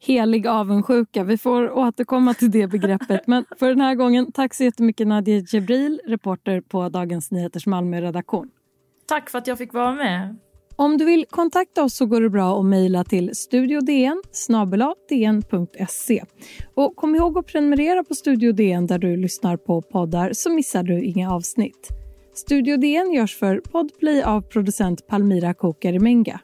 helig 0.00 0.46
avundsjuka. 0.46 1.24
Vi 1.24 1.38
får 1.38 1.70
återkomma 1.70 2.34
till 2.34 2.50
det 2.50 2.66
begreppet. 2.66 3.26
Men 3.26 3.44
för 3.58 3.68
den 3.68 3.80
här 3.80 3.94
gången, 3.94 4.32
tack 4.32 4.54
så 4.54 4.64
jättemycket 4.64 5.06
Nadia 5.06 5.44
Jebril, 5.52 6.00
reporter 6.06 6.60
på 6.60 6.88
Dagens 6.88 7.30
Nyheters 7.30 7.66
Malmö-redaktion. 7.66 8.50
Tack 9.06 9.30
för 9.30 9.38
att 9.38 9.46
jag 9.46 9.58
fick 9.58 9.72
vara 9.72 9.94
med. 9.94 10.36
Om 10.80 10.98
du 10.98 11.04
vill 11.04 11.26
kontakta 11.30 11.84
oss 11.84 11.94
så 11.94 12.06
går 12.06 12.20
det 12.20 12.30
bra 12.30 12.60
att 12.60 12.66
mejla 12.66 13.04
till 13.04 13.30
studiodn 13.34 14.22
dn.se. 15.08 16.24
Och 16.74 16.96
kom 16.96 17.14
ihåg 17.14 17.38
att 17.38 17.46
prenumerera 17.46 18.04
på 18.04 18.14
Studio 18.14 18.52
DN 18.52 18.86
där 18.86 18.98
du 18.98 19.16
lyssnar 19.16 19.56
på 19.56 19.82
poddar 19.82 20.32
så 20.32 20.50
missar 20.50 20.82
du 20.82 21.02
inga 21.02 21.32
avsnitt. 21.32 21.88
Studio 22.34 22.76
DN 22.76 23.12
görs 23.12 23.36
för 23.36 23.60
Podplay 23.60 24.22
av 24.22 24.40
producent 24.40 25.06
Palmira 25.06 25.54
Kokarimenga. 25.54 26.40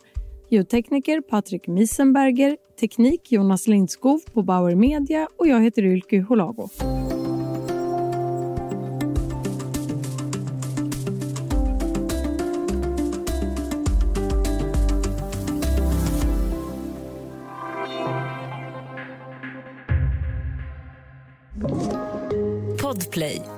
Ljudtekniker 0.50 1.20
Patrik 1.20 1.66
Miesenberger, 1.66 2.56
teknik 2.80 3.32
Jonas 3.32 3.66
Lindskov 3.66 4.20
på 4.32 4.42
Bauer 4.42 4.74
Media 4.74 5.28
och 5.36 5.46
jag 5.46 5.62
heter 5.62 5.84
Ylke 5.84 6.20
Holago. 6.20 6.68
Podplay 23.16 23.55